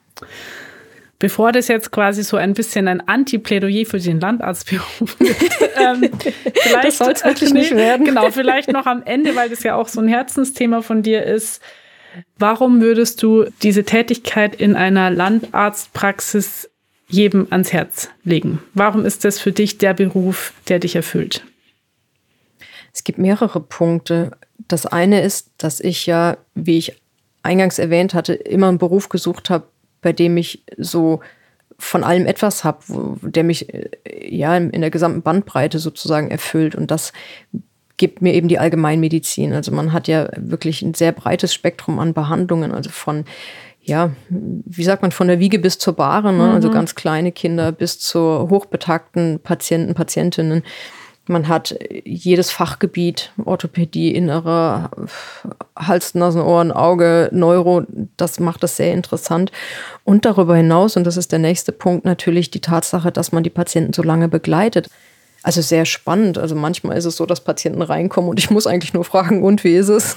Bevor 1.20 1.52
das 1.52 1.68
jetzt 1.68 1.92
quasi 1.92 2.22
so 2.22 2.38
ein 2.38 2.54
bisschen 2.54 2.88
ein 2.88 3.06
Anti-Plädoyer 3.06 3.84
für 3.84 3.98
den 3.98 4.20
Landarztberuf 4.20 5.20
wird, 5.20 5.36
ähm, 5.76 6.10
vielleicht 6.54 6.84
das 6.84 6.98
soll 6.98 7.12
es 7.12 7.24
wirklich 7.24 7.52
nee, 7.52 7.60
nicht 7.60 7.76
werden. 7.76 8.06
Genau, 8.06 8.30
vielleicht 8.30 8.72
noch 8.72 8.86
am 8.86 9.02
Ende, 9.04 9.36
weil 9.36 9.50
das 9.50 9.62
ja 9.62 9.74
auch 9.74 9.86
so 9.86 10.00
ein 10.00 10.08
Herzensthema 10.08 10.80
von 10.80 11.02
dir 11.02 11.24
ist. 11.24 11.60
Warum 12.38 12.80
würdest 12.80 13.22
du 13.22 13.44
diese 13.62 13.84
Tätigkeit 13.84 14.54
in 14.54 14.76
einer 14.76 15.10
Landarztpraxis 15.10 16.69
jedem 17.10 17.46
ans 17.50 17.72
Herz 17.72 18.08
legen? 18.24 18.60
Warum 18.74 19.04
ist 19.04 19.24
das 19.24 19.38
für 19.38 19.52
dich 19.52 19.78
der 19.78 19.94
Beruf, 19.94 20.52
der 20.68 20.78
dich 20.78 20.96
erfüllt? 20.96 21.44
Es 22.92 23.04
gibt 23.04 23.18
mehrere 23.18 23.60
Punkte. 23.60 24.32
Das 24.68 24.86
eine 24.86 25.22
ist, 25.22 25.50
dass 25.58 25.80
ich 25.80 26.06
ja, 26.06 26.36
wie 26.54 26.78
ich 26.78 27.00
eingangs 27.42 27.78
erwähnt 27.78 28.14
hatte, 28.14 28.34
immer 28.34 28.68
einen 28.68 28.78
Beruf 28.78 29.08
gesucht 29.08 29.50
habe, 29.50 29.66
bei 30.02 30.12
dem 30.12 30.36
ich 30.36 30.62
so 30.76 31.20
von 31.78 32.04
allem 32.04 32.26
etwas 32.26 32.62
habe, 32.62 33.18
der 33.22 33.42
mich 33.42 33.72
äh, 33.72 33.88
ja 34.28 34.56
in 34.56 34.80
der 34.80 34.90
gesamten 34.90 35.22
Bandbreite 35.22 35.78
sozusagen 35.78 36.30
erfüllt. 36.30 36.74
Und 36.74 36.90
das 36.90 37.12
gibt 37.96 38.22
mir 38.22 38.34
eben 38.34 38.48
die 38.48 38.58
Allgemeinmedizin. 38.58 39.52
Also 39.52 39.72
man 39.72 39.92
hat 39.92 40.08
ja 40.08 40.28
wirklich 40.36 40.82
ein 40.82 40.94
sehr 40.94 41.12
breites 41.12 41.54
Spektrum 41.54 41.98
an 41.98 42.14
Behandlungen, 42.14 42.72
also 42.72 42.90
von 42.90 43.24
ja, 43.82 44.10
wie 44.28 44.84
sagt 44.84 45.02
man, 45.02 45.12
von 45.12 45.28
der 45.28 45.38
Wiege 45.40 45.58
bis 45.58 45.78
zur 45.78 45.94
Bahre, 45.94 46.32
ne? 46.32 46.42
also 46.42 46.44
mhm. 46.44 46.54
also 46.54 46.70
ganz 46.70 46.94
kleine 46.94 47.32
Kinder 47.32 47.72
bis 47.72 47.98
zu 47.98 48.48
hochbetagten 48.50 49.40
Patienten, 49.40 49.94
Patientinnen. 49.94 50.62
Man 51.26 51.48
hat 51.48 51.76
jedes 52.04 52.50
Fachgebiet, 52.50 53.32
Orthopädie, 53.44 54.12
innere 54.14 54.90
Hals, 55.76 56.14
Nasen, 56.14 56.40
Ohren, 56.40 56.72
Auge, 56.72 57.28
Neuro, 57.32 57.84
das 58.16 58.40
macht 58.40 58.62
das 58.62 58.76
sehr 58.76 58.92
interessant. 58.92 59.52
Und 60.02 60.24
darüber 60.24 60.56
hinaus, 60.56 60.96
und 60.96 61.04
das 61.04 61.16
ist 61.16 61.30
der 61.30 61.38
nächste 61.38 61.72
Punkt, 61.72 62.04
natürlich 62.04 62.50
die 62.50 62.60
Tatsache, 62.60 63.12
dass 63.12 63.30
man 63.32 63.44
die 63.44 63.50
Patienten 63.50 63.92
so 63.92 64.02
lange 64.02 64.28
begleitet. 64.28 64.88
Also 65.42 65.62
sehr 65.62 65.86
spannend. 65.86 66.36
Also 66.36 66.54
manchmal 66.54 66.98
ist 66.98 67.06
es 67.06 67.16
so, 67.16 67.24
dass 67.24 67.42
Patienten 67.42 67.80
reinkommen 67.80 68.28
und 68.28 68.38
ich 68.38 68.50
muss 68.50 68.66
eigentlich 68.66 68.92
nur 68.92 69.04
fragen, 69.04 69.42
und 69.42 69.64
wie 69.64 69.74
ist 69.74 69.88
es? 69.88 70.16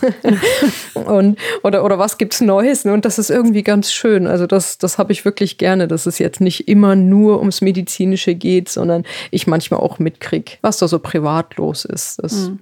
und, 0.93 1.37
oder, 1.63 1.85
oder 1.85 1.97
was 1.97 2.17
gibt's 2.17 2.41
Neues? 2.41 2.85
Und 2.85 3.05
das 3.05 3.19
ist 3.19 3.29
irgendwie 3.29 3.63
ganz 3.63 3.91
schön. 3.91 4.27
Also 4.27 4.47
das, 4.47 4.77
das 4.77 4.97
habe 4.97 5.13
ich 5.13 5.23
wirklich 5.23 5.57
gerne, 5.57 5.87
dass 5.87 6.05
es 6.05 6.19
jetzt 6.19 6.41
nicht 6.41 6.67
immer 6.67 6.95
nur 6.95 7.39
ums 7.39 7.61
Medizinische 7.61 8.35
geht, 8.35 8.67
sondern 8.67 9.05
ich 9.31 9.47
manchmal 9.47 9.79
auch 9.79 9.97
mitkriege, 9.97 10.53
was 10.61 10.77
da 10.77 10.89
so 10.89 10.99
privat 10.99 11.55
los 11.55 11.85
ist. 11.85 12.21
Das, 12.21 12.49
mhm. 12.49 12.59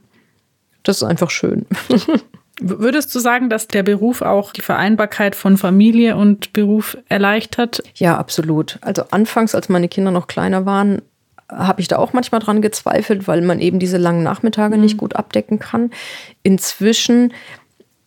das 0.84 0.98
ist 0.98 1.04
einfach 1.04 1.32
schön. 1.32 1.66
Würdest 2.64 3.16
du 3.16 3.20
sagen, 3.20 3.50
dass 3.50 3.68
der 3.68 3.82
Beruf 3.82 4.22
auch 4.22 4.52
die 4.54 4.62
Vereinbarkeit 4.62 5.36
von 5.36 5.58
Familie 5.58 6.16
und 6.16 6.54
Beruf 6.54 6.96
erleichtert? 7.10 7.82
Ja, 7.96 8.18
absolut. 8.20 8.78
Also 8.82 9.04
anfangs, 9.10 9.56
als 9.56 9.68
meine 9.68 9.90
Kinder 9.90 10.12
noch 10.12 10.28
kleiner 10.28 10.64
waren, 10.68 11.02
habe 11.52 11.82
ich 11.82 11.88
da 11.88 11.98
auch 11.98 12.14
manchmal 12.14 12.42
dran 12.42 12.62
gezweifelt, 12.62 13.28
weil 13.28 13.42
man 13.42 13.60
eben 13.60 13.80
diese 13.80 13.98
langen 13.98 14.24
Nachmittage 14.24 14.76
mhm. 14.76 14.82
nicht 14.82 14.98
gut 14.98 15.16
abdecken 15.16 15.60
kann. 15.60 15.92
Inzwischen 16.44 17.34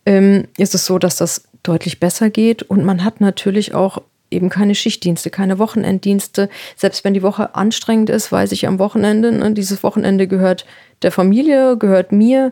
ähm, 0.05 0.47
ist 0.57 0.75
es 0.75 0.85
so, 0.85 0.99
dass 0.99 1.15
das 1.17 1.47
deutlich 1.63 1.99
besser 1.99 2.29
geht 2.29 2.63
und 2.63 2.83
man 2.83 3.03
hat 3.03 3.21
natürlich 3.21 3.73
auch 3.73 4.01
eben 4.31 4.49
keine 4.49 4.75
Schichtdienste, 4.75 5.29
keine 5.29 5.59
Wochenenddienste. 5.59 6.49
Selbst 6.75 7.03
wenn 7.03 7.13
die 7.13 7.23
Woche 7.23 7.55
anstrengend 7.55 8.09
ist, 8.09 8.31
weiß 8.31 8.51
ich 8.51 8.67
am 8.67 8.79
Wochenende, 8.79 9.31
ne, 9.31 9.53
dieses 9.53 9.83
Wochenende 9.83 10.27
gehört 10.27 10.65
der 11.01 11.11
Familie, 11.11 11.77
gehört 11.77 12.11
mir. 12.11 12.51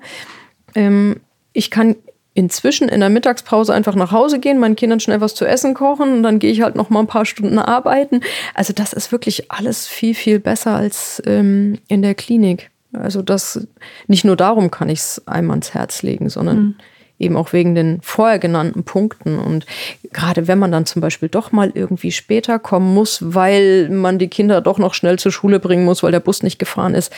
Ähm, 0.76 1.20
ich 1.52 1.70
kann 1.72 1.96
inzwischen 2.34 2.90
in 2.90 3.00
der 3.00 3.10
Mittagspause 3.10 3.74
einfach 3.74 3.96
nach 3.96 4.12
Hause 4.12 4.40
gehen, 4.40 4.60
meinen 4.60 4.76
Kindern 4.76 5.00
schnell 5.00 5.22
was 5.22 5.36
zu 5.36 5.46
essen 5.46 5.74
kochen 5.74 6.14
und 6.14 6.24
dann 6.24 6.40
gehe 6.40 6.52
ich 6.52 6.62
halt 6.62 6.76
noch 6.76 6.90
mal 6.90 7.00
ein 7.00 7.08
paar 7.08 7.26
Stunden 7.26 7.60
arbeiten. 7.60 8.22
Also 8.54 8.74
das 8.74 8.94
ist 8.94 9.12
wirklich 9.12 9.52
alles 9.52 9.88
viel, 9.88 10.16
viel 10.16 10.40
besser 10.40 10.76
als 10.76 11.22
ähm, 11.26 11.78
in 11.88 12.02
der 12.02 12.16
Klinik. 12.16 12.72
Also 12.94 13.22
das, 13.22 13.68
nicht 14.08 14.26
nur 14.26 14.36
darum 14.36 14.72
kann 14.72 14.90
ich 14.90 15.00
es 15.00 15.28
einem 15.28 15.52
ans 15.52 15.74
Herz 15.74 16.02
legen, 16.04 16.30
sondern 16.30 16.58
mhm. 16.58 16.76
eben 17.20 17.38
auch 17.38 17.54
wegen 17.54 17.76
den 17.76 18.00
vorher 18.02 18.40
genannten 18.40 18.84
Punkten. 18.84 19.38
Und 19.38 19.66
gerade 20.12 20.48
wenn 20.48 20.60
man 20.60 20.72
dann 20.72 20.86
zum 20.86 21.02
Beispiel 21.02 21.30
doch 21.30 21.52
mal 21.52 21.72
irgendwie 21.74 22.12
später 22.12 22.58
kommen 22.60 22.94
muss, 22.94 23.20
weil 23.22 23.90
man 23.90 24.20
die 24.20 24.28
Kinder 24.28 24.62
doch 24.62 24.80
noch 24.80 24.94
schnell 24.94 25.20
zur 25.20 25.32
Schule 25.32 25.60
bringen 25.60 25.86
muss, 25.86 26.04
weil 26.04 26.12
der 26.12 26.20
Bus 26.20 26.44
nicht 26.44 26.60
gefahren 26.60 26.96
ist, 26.96 27.12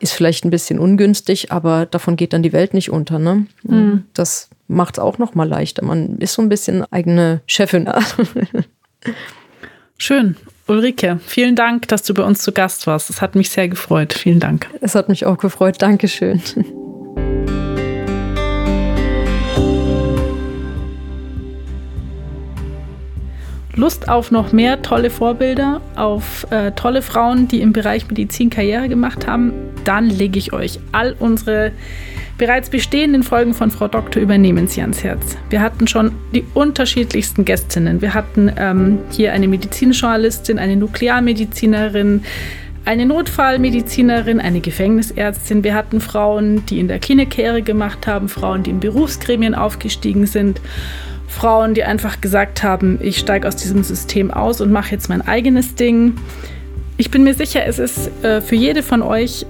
ist 0.00 0.12
vielleicht 0.12 0.44
ein 0.44 0.50
bisschen 0.50 0.78
ungünstig, 0.78 1.52
aber 1.52 1.86
davon 1.86 2.16
geht 2.16 2.32
dann 2.32 2.42
die 2.42 2.52
Welt 2.52 2.74
nicht 2.74 2.90
unter. 2.90 3.18
Ne? 3.18 3.46
Mhm. 3.62 4.04
Das 4.14 4.48
macht 4.70 4.96
es 4.96 4.98
auch 5.00 5.18
noch 5.18 5.34
mal 5.34 5.48
leichter. 5.48 5.84
Man 5.84 6.16
ist 6.18 6.34
so 6.34 6.42
ein 6.42 6.48
bisschen 6.48 6.84
eigene 6.92 7.42
Chefin. 7.46 7.88
Schön. 9.98 10.36
Ulrike, 10.66 11.18
vielen 11.26 11.56
Dank, 11.56 11.88
dass 11.88 12.04
du 12.04 12.14
bei 12.14 12.22
uns 12.22 12.42
zu 12.42 12.52
Gast 12.52 12.86
warst. 12.86 13.10
Es 13.10 13.20
hat 13.20 13.34
mich 13.34 13.50
sehr 13.50 13.68
gefreut. 13.68 14.12
Vielen 14.12 14.38
Dank. 14.38 14.68
Es 14.80 14.94
hat 14.94 15.08
mich 15.08 15.26
auch 15.26 15.36
gefreut. 15.36 15.82
Dankeschön. 15.82 16.40
Lust 23.74 24.08
auf 24.08 24.30
noch 24.30 24.52
mehr 24.52 24.82
tolle 24.82 25.10
Vorbilder, 25.10 25.80
auf 25.96 26.46
äh, 26.50 26.70
tolle 26.72 27.02
Frauen, 27.02 27.48
die 27.48 27.60
im 27.60 27.72
Bereich 27.72 28.06
Medizin 28.08 28.50
Karriere 28.50 28.88
gemacht 28.88 29.26
haben, 29.26 29.52
dann 29.84 30.08
lege 30.08 30.38
ich 30.38 30.52
euch 30.52 30.78
all 30.92 31.16
unsere 31.18 31.72
bereits 32.40 32.70
bestehenden 32.70 33.22
Folgen 33.22 33.52
von 33.52 33.70
Frau 33.70 33.86
Doktor 33.86 34.22
übernehmen 34.22 34.66
Sie 34.66 34.80
ans 34.80 35.04
Herz. 35.04 35.36
Wir 35.50 35.60
hatten 35.60 35.86
schon 35.86 36.12
die 36.34 36.42
unterschiedlichsten 36.54 37.44
Gästinnen. 37.44 38.00
Wir 38.00 38.14
hatten 38.14 38.50
ähm, 38.56 38.98
hier 39.10 39.34
eine 39.34 39.46
Medizinjournalistin, 39.46 40.58
eine 40.58 40.74
Nuklearmedizinerin, 40.76 42.22
eine 42.86 43.04
Notfallmedizinerin, 43.04 44.40
eine 44.40 44.60
Gefängnisärztin. 44.60 45.64
Wir 45.64 45.74
hatten 45.74 46.00
Frauen, 46.00 46.64
die 46.64 46.80
in 46.80 46.88
der 46.88 46.98
Klinik 46.98 47.36
gemacht 47.66 48.06
haben, 48.06 48.30
Frauen, 48.30 48.62
die 48.62 48.70
in 48.70 48.80
Berufsgremien 48.80 49.54
aufgestiegen 49.54 50.24
sind, 50.24 50.62
Frauen, 51.28 51.74
die 51.74 51.84
einfach 51.84 52.22
gesagt 52.22 52.62
haben, 52.62 52.98
ich 53.02 53.18
steige 53.18 53.46
aus 53.46 53.56
diesem 53.56 53.82
System 53.82 54.30
aus 54.30 54.62
und 54.62 54.72
mache 54.72 54.92
jetzt 54.92 55.10
mein 55.10 55.20
eigenes 55.20 55.74
Ding. 55.74 56.14
Ich 56.96 57.10
bin 57.10 57.22
mir 57.22 57.34
sicher, 57.34 57.66
es 57.66 57.78
ist 57.78 58.10
äh, 58.24 58.40
für 58.40 58.56
jede 58.56 58.82
von 58.82 59.02
euch 59.02 59.44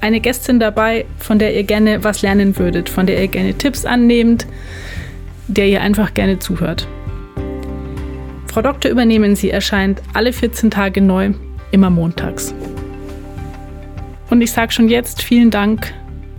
eine 0.00 0.20
Gästin 0.20 0.60
dabei, 0.60 1.06
von 1.18 1.38
der 1.38 1.54
ihr 1.54 1.64
gerne 1.64 2.02
was 2.04 2.22
lernen 2.22 2.58
würdet, 2.58 2.88
von 2.88 3.06
der 3.06 3.20
ihr 3.20 3.28
gerne 3.28 3.54
Tipps 3.54 3.84
annehmt, 3.84 4.46
der 5.48 5.68
ihr 5.68 5.82
einfach 5.82 6.14
gerne 6.14 6.38
zuhört. 6.38 6.88
Frau 8.46 8.62
Doktor 8.62 8.90
übernehmen 8.90 9.36
Sie 9.36 9.50
erscheint 9.50 10.02
alle 10.12 10.32
14 10.32 10.70
Tage 10.70 11.00
neu, 11.00 11.32
immer 11.70 11.90
montags. 11.90 12.54
Und 14.28 14.40
ich 14.42 14.52
sage 14.52 14.72
schon 14.72 14.88
jetzt 14.88 15.22
vielen 15.22 15.50
Dank 15.50 15.92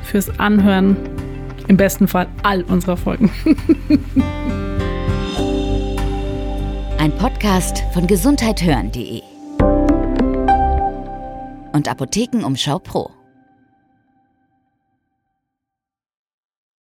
fürs 0.03 0.39
Anhören, 0.39 0.97
im 1.67 1.77
besten 1.77 2.07
Fall 2.07 2.27
all 2.43 2.63
unserer 2.63 2.97
Folgen. 2.97 3.31
Ein 6.97 7.11
Podcast 7.17 7.83
von 7.93 8.07
gesundheithören.de 8.07 9.21
und 11.73 11.87
Apothekenumschau 11.87 12.79
Pro. 12.79 13.20